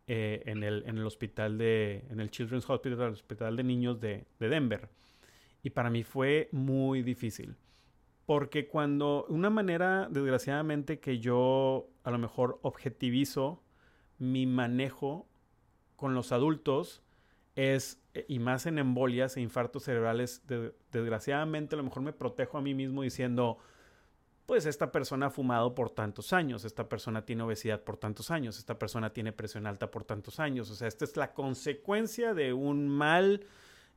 eh, 0.08 0.44
en, 0.46 0.64
el, 0.64 0.84
en, 0.86 0.98
el, 0.98 1.06
hospital 1.06 1.58
de, 1.58 2.06
en 2.10 2.20
el 2.20 2.30
Children's 2.30 2.70
Hospital, 2.70 3.02
el 3.02 3.14
hospital 3.14 3.56
de 3.56 3.64
niños 3.64 4.00
de, 4.00 4.26
de 4.40 4.50
Denver. 4.50 4.90
Y 5.64 5.72
para 5.72 5.90
mí 5.90 6.04
fue 6.04 6.50
muy 6.52 7.02
difícil 7.02 7.56
porque 8.26 8.68
cuando, 8.68 9.26
una 9.30 9.50
manera, 9.50 10.08
desgraciadamente, 10.10 11.00
que 11.00 11.20
yo 11.20 11.88
a 12.04 12.12
lo 12.12 12.18
mejor 12.18 12.60
objetivizo 12.64 13.62
mi 14.18 14.46
manejo 14.46 15.28
con 15.96 16.16
los 16.16 16.32
adultos 16.32 17.04
es, 17.56 18.02
eh, 18.14 18.26
y 18.28 18.40
más 18.40 18.66
en 18.66 18.80
embolias 18.80 19.38
e 19.38 19.42
infartos 19.42 19.84
cerebrales, 19.84 20.44
desgraciadamente 20.92 21.76
a 21.76 21.78
lo 21.78 21.84
mejor 21.84 22.02
me 22.02 22.14
protejo 22.14 22.58
a 22.58 22.62
mí 22.62 22.74
mismo 22.74 23.04
diciendo, 23.04 23.60
pues 24.46 24.66
esta 24.66 24.92
persona 24.92 25.28
ha 25.28 25.30
fumado 25.32 25.74
por 25.74 25.90
tantos 25.90 26.32
años, 26.34 26.66
esta 26.66 26.88
persona 26.88 27.26
tiene 27.26 27.44
obesidad 27.44 27.84
por 27.84 27.98
tantos 27.98 28.30
años, 28.30 28.60
esta 28.60 28.78
persona 28.78 29.12
tiene 29.12 29.32
presión 29.32 29.66
alta 29.66 29.90
por 29.90 30.04
tantos 30.04 30.40
años. 30.40 30.70
O 30.70 30.76
sea, 30.76 30.88
esta 30.88 31.06
es 31.06 31.18
la 31.18 31.34
consecuencia 31.34 32.34
de 32.34 32.54
un 32.54 32.88
mal 32.88 33.46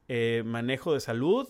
eh, 0.08 0.42
manejo 0.46 0.94
de 0.94 1.00
salud 1.00 1.48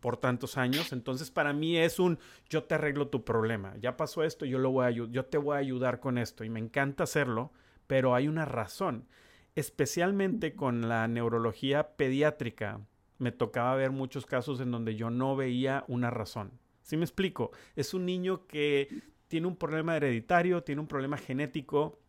por 0.00 0.18
tantos 0.18 0.58
años. 0.58 0.92
Entonces, 0.92 1.30
para 1.30 1.54
mí 1.54 1.78
es 1.78 1.98
un 1.98 2.18
yo 2.50 2.64
te 2.64 2.74
arreglo 2.74 3.08
tu 3.08 3.24
problema. 3.24 3.74
Ya 3.80 3.96
pasó 3.96 4.24
esto, 4.24 4.44
yo 4.44 4.58
lo 4.58 4.70
voy 4.70 4.86
a 4.86 4.90
yo 4.90 5.24
te 5.24 5.38
voy 5.38 5.56
a 5.56 5.60
ayudar 5.60 6.00
con 6.00 6.18
esto 6.18 6.44
y 6.44 6.50
me 6.50 6.60
encanta 6.60 7.04
hacerlo, 7.04 7.52
pero 7.86 8.14
hay 8.14 8.28
una 8.28 8.44
razón. 8.44 9.06
Especialmente 9.54 10.54
con 10.54 10.88
la 10.88 11.08
neurología 11.08 11.96
pediátrica, 11.96 12.80
me 13.18 13.32
tocaba 13.32 13.74
ver 13.76 13.90
muchos 13.90 14.26
casos 14.26 14.60
en 14.60 14.70
donde 14.70 14.96
yo 14.96 15.08
no 15.10 15.36
veía 15.36 15.84
una 15.88 16.10
razón. 16.10 16.58
¿Sí 16.82 16.96
me 16.96 17.04
explico? 17.04 17.52
Es 17.76 17.94
un 17.94 18.04
niño 18.04 18.46
que 18.46 18.88
tiene 19.28 19.46
un 19.46 19.56
problema 19.56 19.96
hereditario, 19.96 20.62
tiene 20.62 20.80
un 20.80 20.88
problema 20.88 21.16
genético 21.16 22.00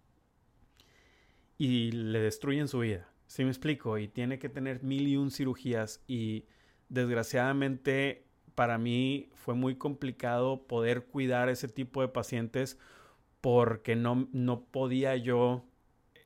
y 1.57 1.91
le 1.91 2.19
destruyen 2.19 2.67
su 2.67 2.79
vida. 2.79 3.09
¿Sí 3.27 3.43
me 3.43 3.49
explico? 3.49 3.97
Y 3.97 4.07
tiene 4.07 4.39
que 4.39 4.49
tener 4.49 4.83
mil 4.83 5.07
y 5.07 5.15
un 5.15 5.31
cirugías 5.31 6.03
y 6.07 6.45
desgraciadamente 6.89 8.25
para 8.55 8.77
mí 8.77 9.29
fue 9.33 9.55
muy 9.55 9.75
complicado 9.75 10.67
poder 10.67 11.05
cuidar 11.05 11.49
ese 11.49 11.67
tipo 11.67 12.01
de 12.01 12.07
pacientes 12.07 12.77
porque 13.41 13.95
no, 13.95 14.27
no 14.31 14.65
podía 14.65 15.15
yo 15.15 15.65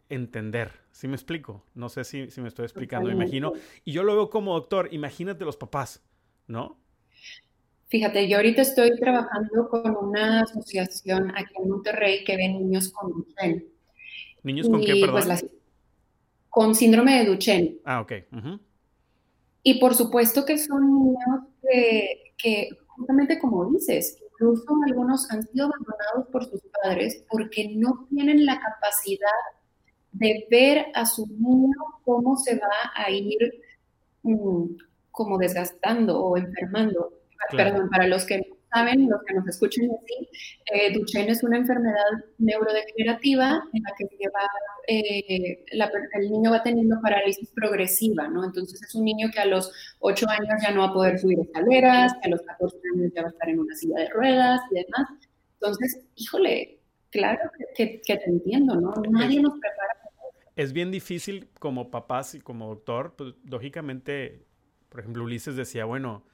entender. 0.10 0.72
¿Sí 0.92 1.08
me 1.08 1.16
explico? 1.16 1.64
No 1.76 1.90
sé 1.90 2.04
si, 2.04 2.28
me 2.42 2.48
estoy 2.48 2.66
explicando, 2.66 3.08
me 3.10 3.16
imagino. 3.16 3.54
Y 3.86 3.92
yo 3.92 4.04
lo 4.04 4.16
veo 4.16 4.30
como 4.30 4.54
doctor, 4.54 4.90
imagínate 4.92 5.46
los 5.46 5.58
papás, 5.58 6.04
¿no? 6.48 6.80
Fíjate, 7.90 8.28
yo 8.28 8.38
ahorita 8.38 8.62
estoy 8.62 8.98
trabajando 8.98 9.70
con 9.70 9.96
una 9.96 10.42
asociación 10.42 11.32
aquí 11.36 11.54
en 11.58 11.70
Monterrey 11.70 12.24
que 12.24 12.36
ve 12.36 12.50
niños 12.50 12.92
con 12.92 13.14
Duchenne. 13.14 13.66
¿Niños 14.44 14.68
con 14.68 14.82
qué, 14.82 14.96
pues, 15.00 15.26
perdón? 15.26 15.50
con 16.58 16.74
síndrome 16.74 17.20
de 17.20 17.26
Duchenne. 17.26 17.78
Ah, 17.86 18.02
ok. 18.02 18.14
Y 19.62 19.80
por 19.80 19.94
supuesto 19.94 20.44
que 20.44 20.58
son 20.58 20.92
niños 20.92 21.42
que, 22.36 22.70
justamente 22.88 23.38
como 23.38 23.70
dices, 23.70 24.18
incluso 24.32 24.66
algunos 24.88 25.30
han 25.30 25.44
sido 25.44 25.68
abandonados 25.68 26.28
por 26.32 26.46
sus 26.46 26.62
padres 26.82 27.24
porque 27.30 27.76
no 27.76 28.08
tienen 28.10 28.46
la 28.46 28.60
capacidad 28.60 29.28
de 30.14 30.48
ver 30.50 30.88
a 30.96 31.06
su 31.06 31.28
niño 31.28 31.76
cómo 32.04 32.36
se 32.38 32.58
va 32.58 32.92
a 32.96 33.12
ir 33.12 33.62
mm, 34.24 34.66
como 35.12 35.38
desgastando 35.38 36.20
o 36.20 36.38
enfermando. 36.38 37.17
Perdón, 37.52 37.90
para 37.90 38.08
los 38.08 38.26
que 38.26 38.42
saben, 38.74 39.10
los 39.10 39.22
que 39.24 39.34
nos 39.34 39.48
escuchen 39.48 39.90
así, 39.92 40.30
eh, 40.74 40.94
Duchenne 40.94 41.32
es 41.32 41.44
una 41.44 41.58
enfermedad 41.58 42.26
neurodegenerativa 42.38 43.64
en 43.74 43.84
la 43.84 43.94
que 43.98 44.08
eh, 44.90 45.66
el 46.14 46.32
niño 46.32 46.52
va 46.52 46.64
teniendo 46.64 47.00
parálisis 47.02 47.50
progresiva, 47.52 48.28
¿no? 48.28 48.44
Entonces 48.44 48.82
es 48.82 48.96
un 48.96 49.06
niño 49.06 49.30
que 49.34 49.40
a 49.40 49.46
los 49.46 49.72
8 50.00 50.26
años 50.30 50.62
ya 50.62 50.72
no 50.72 50.82
va 50.82 50.88
a 50.88 50.94
poder 50.94 51.20
subir 51.20 51.40
escaleras, 51.40 52.14
que 52.22 52.28
a 52.28 52.32
los 52.32 52.42
14 52.42 52.78
años 52.96 53.12
ya 53.16 53.22
va 53.22 53.28
a 53.28 53.32
estar 53.32 53.50
en 53.50 53.60
una 53.60 53.76
silla 53.76 54.00
de 54.00 54.10
ruedas 54.10 54.62
y 54.72 54.76
demás. 54.76 55.10
Entonces, 55.60 56.06
híjole, 56.16 56.80
claro 57.10 57.50
que, 57.76 58.02
te 58.06 58.24
entiendo, 58.26 58.76
¿no? 58.76 58.94
Nadie 59.10 59.42
nos 59.42 59.54
prepara. 59.60 59.94
Es 60.56 60.74
bien 60.74 60.90
difícil 60.90 61.50
como 61.60 61.92
papás 61.92 62.34
y 62.34 62.40
como 62.40 62.68
doctor, 62.68 63.14
pues 63.16 63.36
lógicamente, 63.44 64.44
por 64.90 65.02
ejemplo, 65.02 65.24
Ulises 65.24 65.56
decía, 65.56 65.86
bueno, 65.86 66.26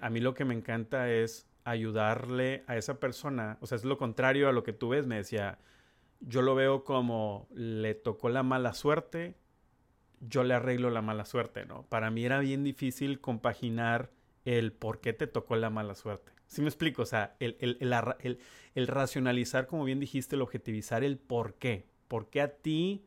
a 0.00 0.10
mí 0.10 0.20
lo 0.20 0.34
que 0.34 0.44
me 0.44 0.54
encanta 0.54 1.10
es 1.10 1.46
ayudarle 1.64 2.64
a 2.66 2.76
esa 2.76 2.98
persona, 2.98 3.58
o 3.60 3.66
sea, 3.66 3.76
es 3.76 3.84
lo 3.84 3.98
contrario 3.98 4.48
a 4.48 4.52
lo 4.52 4.62
que 4.62 4.72
tú 4.72 4.88
ves, 4.88 5.06
me 5.06 5.16
decía, 5.16 5.58
yo 6.20 6.42
lo 6.42 6.54
veo 6.54 6.84
como 6.84 7.46
le 7.52 7.94
tocó 7.94 8.28
la 8.28 8.42
mala 8.42 8.72
suerte, 8.72 9.36
yo 10.20 10.44
le 10.44 10.54
arreglo 10.54 10.90
la 10.90 11.02
mala 11.02 11.24
suerte, 11.24 11.64
¿no? 11.64 11.84
Para 11.84 12.10
mí 12.10 12.24
era 12.24 12.40
bien 12.40 12.64
difícil 12.64 13.20
compaginar 13.20 14.10
el 14.44 14.72
por 14.72 15.00
qué 15.00 15.12
te 15.12 15.26
tocó 15.26 15.56
la 15.56 15.70
mala 15.70 15.94
suerte. 15.94 16.32
¿Sí 16.46 16.62
me 16.62 16.68
explico? 16.68 17.02
O 17.02 17.06
sea, 17.06 17.36
el, 17.40 17.56
el, 18.74 18.86
racionalizar, 18.86 19.66
como 19.66 19.84
bien 19.84 20.00
dijiste, 20.00 20.34
el 20.34 20.42
objetivizar 20.42 21.04
el 21.04 21.18
por 21.18 21.54
qué. 21.54 21.86
¿Por 22.08 22.30
qué 22.30 22.40
a 22.40 22.56
ti, 22.56 23.04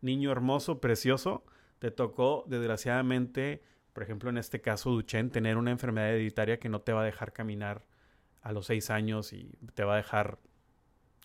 niño 0.00 0.32
hermoso, 0.32 0.80
precioso, 0.80 1.44
te 1.78 1.92
tocó, 1.92 2.44
desgraciadamente, 2.48 3.62
por 3.92 4.02
ejemplo, 4.02 4.30
en 4.30 4.38
este 4.38 4.60
caso, 4.60 4.90
Duchenne, 4.90 5.30
tener 5.30 5.56
una 5.56 5.70
enfermedad 5.70 6.10
hereditaria 6.10 6.58
que 6.58 6.68
no 6.68 6.80
te 6.80 6.92
va 6.92 7.02
a 7.02 7.04
dejar 7.04 7.32
caminar 7.32 7.84
a 8.42 8.52
los 8.52 8.66
seis 8.66 8.90
años 8.90 9.32
y 9.32 9.58
te 9.74 9.84
va 9.84 9.94
a 9.94 9.96
dejar, 9.96 10.38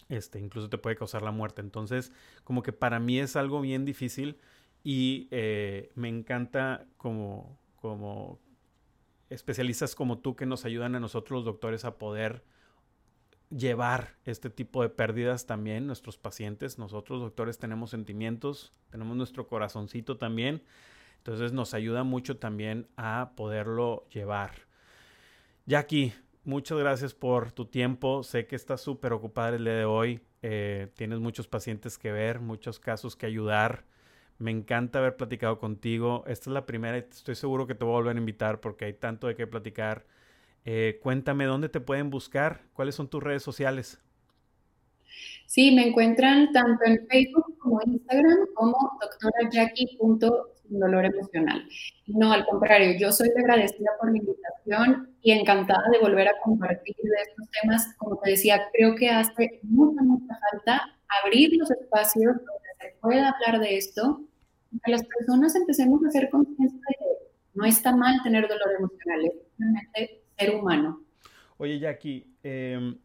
este, 0.09 0.39
incluso 0.39 0.70
te 0.70 0.78
puede 0.78 0.95
causar 0.95 1.22
la 1.22 1.32
muerte. 1.32 1.61
Entonces, 1.61 2.11
como 2.43 2.63
que 2.63 2.74
para 2.74 2.99
mí 2.99 3.20
es 3.20 3.36
algo 3.36 3.61
bien 3.61 3.86
difícil 3.86 4.39
y 4.84 5.28
eh, 5.32 5.91
me 5.95 6.09
encanta 6.09 6.86
como, 6.97 7.59
como 7.78 8.39
especialistas 9.30 9.95
como 9.95 10.20
tú 10.20 10.36
que 10.36 10.45
nos 10.45 10.65
ayudan 10.65 10.95
a 10.95 10.99
nosotros 10.99 11.39
los 11.39 11.45
doctores 11.45 11.86
a 11.86 11.97
poder 11.97 12.43
llevar 13.49 14.15
este 14.26 14.49
tipo 14.49 14.82
de 14.82 14.89
pérdidas 14.89 15.45
también, 15.45 15.88
nuestros 15.88 16.18
pacientes, 16.18 16.78
nosotros 16.78 17.22
doctores 17.22 17.57
tenemos 17.57 17.91
sentimientos, 17.91 18.74
tenemos 18.89 19.15
nuestro 19.15 19.47
corazoncito 19.47 20.18
también, 20.18 20.63
entonces 21.28 21.51
nos 21.51 21.73
ayuda 21.73 22.05
mucho 22.05 22.38
también 22.38 22.88
a 22.95 23.34
poderlo 23.36 24.07
llevar. 24.13 24.51
Jackie, 25.65 26.13
muchas 26.45 26.78
gracias 26.78 27.13
por 27.13 27.51
tu 27.51 27.65
tiempo, 27.65 28.23
sé 28.23 28.47
que 28.47 28.55
estás 28.55 28.80
súper 28.80 29.11
ocupada 29.11 29.57
el 29.57 29.65
día 29.65 29.73
de 29.73 29.84
hoy, 29.84 30.21
eh, 30.41 30.88
tienes 30.95 31.19
muchos 31.19 31.45
pacientes 31.49 31.97
que 31.97 32.13
ver, 32.13 32.39
muchos 32.39 32.80
casos 32.80 33.17
que 33.17 33.25
ayudar. 33.25 33.84
Me 34.39 34.51
encanta 34.51 34.99
haber 34.99 35.17
platicado 35.17 35.59
contigo. 35.59 36.23
Esta 36.28 36.49
es 36.49 36.53
la 36.53 36.65
primera 36.65 36.95
y 36.97 37.01
estoy 37.01 37.36
seguro 37.36 37.67
que 37.67 37.75
te 37.75 37.84
voy 37.84 37.95
a 37.95 37.97
volver 37.97 38.15
a 38.15 38.19
invitar 38.19 38.61
porque 38.61 38.86
hay 38.86 38.93
tanto 38.93 39.28
de 39.28 39.36
qué 39.36 39.47
platicar. 39.47 40.05
Eh, 40.63 40.97
cuéntame 41.03 41.43
dónde 41.43 41.67
te 41.67 41.82
pueden 41.82 42.09
buscar, 42.09 42.61
cuáles 42.71 42.95
son 42.95 43.09
tus 43.09 43.21
redes 43.21 43.43
sociales. 43.43 43.99
Sí, 45.45 45.71
me 45.71 45.88
encuentran 45.88 46.51
tanto 46.51 46.86
en 46.86 47.05
Facebook 47.07 47.57
como 47.59 47.82
Instagram 47.86 48.47
como 48.53 48.78
doctorajackie.dolor 50.70 51.05
emocional. 51.05 51.68
No, 52.07 52.32
al 52.32 52.45
contrario, 52.45 52.97
yo 52.99 53.11
soy 53.11 53.30
agradecida 53.38 53.89
por 53.99 54.11
la 54.11 54.18
invitación 54.18 55.09
y 55.22 55.32
encantada 55.32 55.84
de 55.91 55.99
volver 55.99 56.28
a 56.28 56.39
compartir 56.43 56.95
de 57.01 57.22
estos 57.22 57.49
temas. 57.61 57.95
Como 57.97 58.18
te 58.20 58.32
decía, 58.32 58.68
creo 58.74 58.95
que 58.95 59.09
hace 59.09 59.59
mucha, 59.63 60.01
mucha 60.01 60.39
falta 60.51 60.82
abrir 61.24 61.57
los 61.57 61.70
espacios 61.72 62.36
donde 62.36 62.70
se 62.80 62.95
pueda 63.01 63.30
hablar 63.30 63.61
de 63.61 63.78
esto, 63.78 64.22
que 64.84 64.91
las 64.91 65.03
personas 65.05 65.55
empecemos 65.55 66.03
a 66.03 66.09
hacer 66.09 66.30
conciencia 66.30 66.80
de 66.89 66.95
que 66.97 67.32
no 67.53 67.65
está 67.65 67.95
mal 67.95 68.22
tener 68.24 68.47
dolor 68.47 68.72
emocional, 68.78 69.26
es 69.26 69.34
simplemente 69.57 70.22
ser 70.38 70.55
humano. 70.55 71.01
Oye, 71.57 71.80
Jackie, 71.80 72.26
em, 72.43 72.95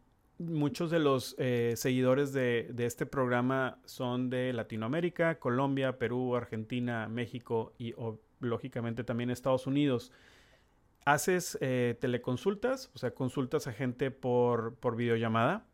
muchos 0.45 0.91
de 0.91 0.99
los 0.99 1.35
eh, 1.37 1.73
seguidores 1.75 2.33
de, 2.33 2.73
este 2.77 3.05
programa 3.05 3.79
son 3.85 4.29
de 4.29 4.53
Latinoamérica, 4.53 5.39
Colombia, 5.39 5.97
Perú, 5.97 6.35
Argentina, 6.35 7.07
México 7.07 7.73
y 7.77 7.93
lógicamente 8.39 9.03
también 9.03 9.29
Estados 9.29 9.67
Unidos. 9.67 10.11
¿Haces 11.05 11.57
eh, 11.61 11.97
teleconsultas? 11.99 12.89
O 12.95 12.99
sea, 12.99 13.11
consultas 13.11 13.67
a 13.67 13.73
gente 13.73 14.11
por, 14.11 14.75
por 14.75 14.95
videollamada. 14.95 15.65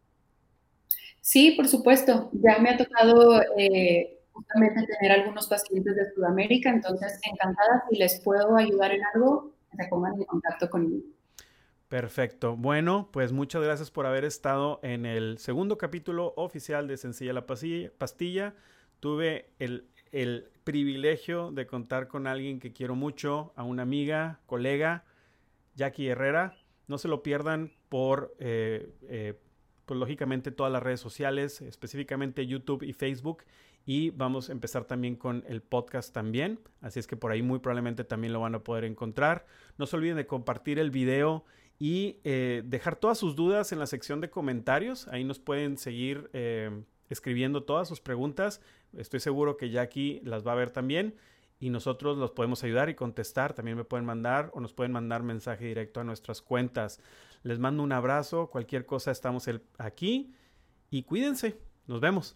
Sí, 1.22 1.52
por 1.52 1.68
supuesto. 1.68 2.30
Ya 2.34 2.58
me 2.60 2.70
ha 2.70 2.78
tocado 2.78 3.42
eh, 3.58 4.20
justamente 4.32 4.88
tener 4.88 5.20
algunos 5.20 5.48
pacientes 5.48 5.96
de 5.96 6.12
Sudamérica, 6.14 6.70
entonces 6.70 7.20
encantada 7.30 7.84
si 7.90 7.98
les 7.98 8.20
puedo 8.22 8.56
ayudar 8.56 8.92
en 8.92 9.02
algo, 9.14 9.52
se 9.78 9.88
pongan 9.88 10.14
en 10.16 10.24
contacto 10.24 10.70
conmigo. 10.70 11.06
Perfecto. 11.90 12.56
Bueno, 12.56 13.10
pues 13.12 13.32
muchas 13.32 13.64
gracias 13.64 13.90
por 13.90 14.06
haber 14.06 14.24
estado 14.24 14.80
en 14.84 15.08
el 15.08 15.40
segundo 15.40 15.80
capítulo 15.80 16.36
oficial 16.38 16.88
de 16.88 16.98
Sencilla 16.98 17.34
la 17.34 17.48
Pastilla. 17.48 18.54
Tuve 19.00 19.50
el, 19.58 19.88
privilegio 20.64 21.52
de 21.52 21.66
contar 21.66 22.08
con 22.08 22.28
alguien 22.28 22.60
que 22.60 22.74
quiero 22.74 22.94
mucho, 22.94 23.54
a 23.56 23.64
una 23.64 23.82
amiga, 23.82 24.40
colega, 24.46 25.04
Jackie 25.76 26.10
Herrera. 26.10 26.56
No 26.88 27.00
se 27.00 27.08
lo 27.08 27.24
pierdan 27.24 27.72
por, 27.90 28.36
eh, 28.38 28.94
eh, 29.08 29.40
pues 29.88 30.00
lógicamente, 30.00 30.52
todas 30.52 30.72
las 30.72 30.84
redes 30.84 31.00
sociales, 31.00 31.60
específicamente 31.62 32.46
YouTube 32.46 32.84
y 32.84 32.94
Facebook. 32.94 33.46
Y 33.88 34.12
vamos 34.12 34.50
a 34.50 34.52
empezar 34.52 34.86
también 34.86 35.16
con 35.16 35.44
el 35.48 35.64
podcast 35.64 36.14
también. 36.14 36.60
Así 36.82 37.00
es 37.00 37.08
que 37.08 37.18
por 37.18 37.32
ahí 37.32 37.42
muy 37.42 37.58
probablemente 37.58 38.04
también 38.04 38.32
lo 38.32 38.42
van 38.42 38.54
a 38.54 38.64
poder 38.64 38.84
encontrar. 38.84 39.48
No 39.80 39.88
se 39.88 39.96
olviden 39.96 40.18
de 40.18 40.28
compartir 40.28 40.78
el 40.78 40.92
video 40.92 41.46
y 41.80 42.18
eh, 42.26 42.62
dejar 42.66 42.98
todas 42.98 43.18
sus 43.18 43.36
dudas 43.36 43.72
en 43.72 43.80
la 43.80 43.88
sección 43.88 44.20
de 44.20 44.30
comentarios. 44.30 45.08
Ahí 45.08 45.24
nos 45.24 45.40
pueden 45.40 45.78
seguir 45.78 46.30
eh, 46.34 46.84
escribiendo 47.10 47.64
todas 47.64 47.88
sus 47.88 48.02
preguntas. 48.02 48.62
Estoy 48.96 49.22
seguro 49.22 49.56
que 49.56 49.70
Jackie 49.70 50.20
las 50.26 50.46
va 50.46 50.52
a 50.52 50.56
ver 50.56 50.72
también 50.72 51.16
y 51.58 51.70
nosotros 51.70 52.18
los 52.18 52.32
podemos 52.32 52.64
ayudar 52.66 52.90
y 52.90 52.96
contestar. 52.96 53.54
También 53.54 53.78
me 53.78 53.86
pueden 53.86 54.06
mandar 54.06 54.52
o 54.54 54.60
nos 54.60 54.74
pueden 54.74 54.92
mandar 54.92 55.24
mensaje 55.24 55.66
directo 55.66 56.02
a 56.02 56.04
nuestras 56.04 56.42
cuentas. 56.42 57.00
Les 57.44 57.60
mando 57.60 57.82
un 57.82 57.94
abrazo. 57.94 58.50
Cualquier 58.50 58.86
cosa 58.86 59.12
estamos 59.12 59.50
aquí 59.78 60.34
y 60.90 61.04
cuídense. 61.04 61.58
Nos 61.88 62.02
vemos. 62.02 62.36